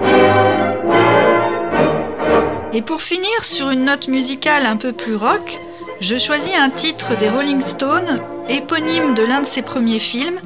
Et 2.74 2.82
pour 2.82 3.02
finir 3.02 3.44
sur 3.44 3.70
une 3.70 3.84
note 3.84 4.08
musicale 4.08 4.66
un 4.66 4.78
peu 4.78 4.94
plus 4.94 5.16
rock, 5.16 5.60
je 6.00 6.18
choisis 6.18 6.54
un 6.58 6.70
titre 6.70 7.18
des 7.18 7.30
Rolling 7.30 7.60
Stones, 7.60 8.22
éponyme 8.48 9.14
de 9.14 9.24
l'un 9.24 9.42
de 9.42 9.46
ses 9.46 9.62
premiers 9.62 10.00
films, 10.00 10.40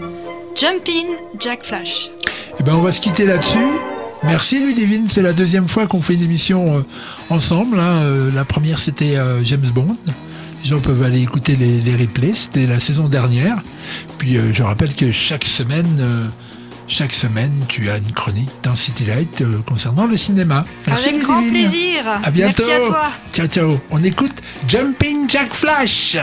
Jumpin' 0.55 1.17
Jack 1.39 1.63
Flash. 1.63 2.09
Eh 2.59 2.63
ben, 2.63 2.73
on 2.73 2.81
va 2.81 2.91
se 2.91 2.99
quitter 2.99 3.25
là-dessus. 3.25 3.59
Merci 4.23 4.59
Ludivine, 4.59 5.07
c'est 5.07 5.21
la 5.21 5.33
deuxième 5.33 5.67
fois 5.67 5.85
qu'on 5.85 6.01
fait 6.01 6.15
une 6.15 6.23
émission 6.23 6.77
euh, 6.77 6.81
ensemble. 7.29 7.79
hein. 7.79 8.01
Euh, 8.01 8.31
la 8.33 8.43
première 8.43 8.79
c'était 8.79 9.17
euh, 9.17 9.43
James 9.43 9.69
Bond. 9.71 9.95
Les 10.63 10.69
gens 10.69 10.79
peuvent 10.79 11.03
aller 11.03 11.21
écouter 11.21 11.55
les, 11.55 11.95
replays, 11.95 12.33
c'était 12.33 12.65
la 12.65 12.79
saison 12.79 13.07
dernière. 13.07 13.61
Puis 14.17 14.39
je 14.51 14.63
rappelle 14.63 14.95
que 14.95 15.11
chaque 15.11 15.45
semaine, 15.45 16.31
chaque 16.87 17.13
semaine, 17.13 17.65
tu 17.67 17.89
as 17.89 17.97
une 17.97 18.11
chronique 18.11 18.49
dans 18.63 18.75
City 18.75 19.05
Light 19.05 19.41
euh, 19.41 19.61
concernant 19.65 20.05
le 20.05 20.17
cinéma. 20.17 20.65
Merci 20.85 21.09
Avec 21.09 21.21
grand 21.21 21.41
plaisir. 21.41 22.03
À 22.23 22.29
bientôt. 22.29 22.63
Merci 22.67 22.83
à 22.83 22.87
toi. 22.87 23.11
Ciao 23.33 23.47
ciao. 23.47 23.79
On 23.89 24.03
écoute 24.03 24.41
Jumping 24.67 25.27
Jack 25.29 25.51
Flash. 25.51 26.17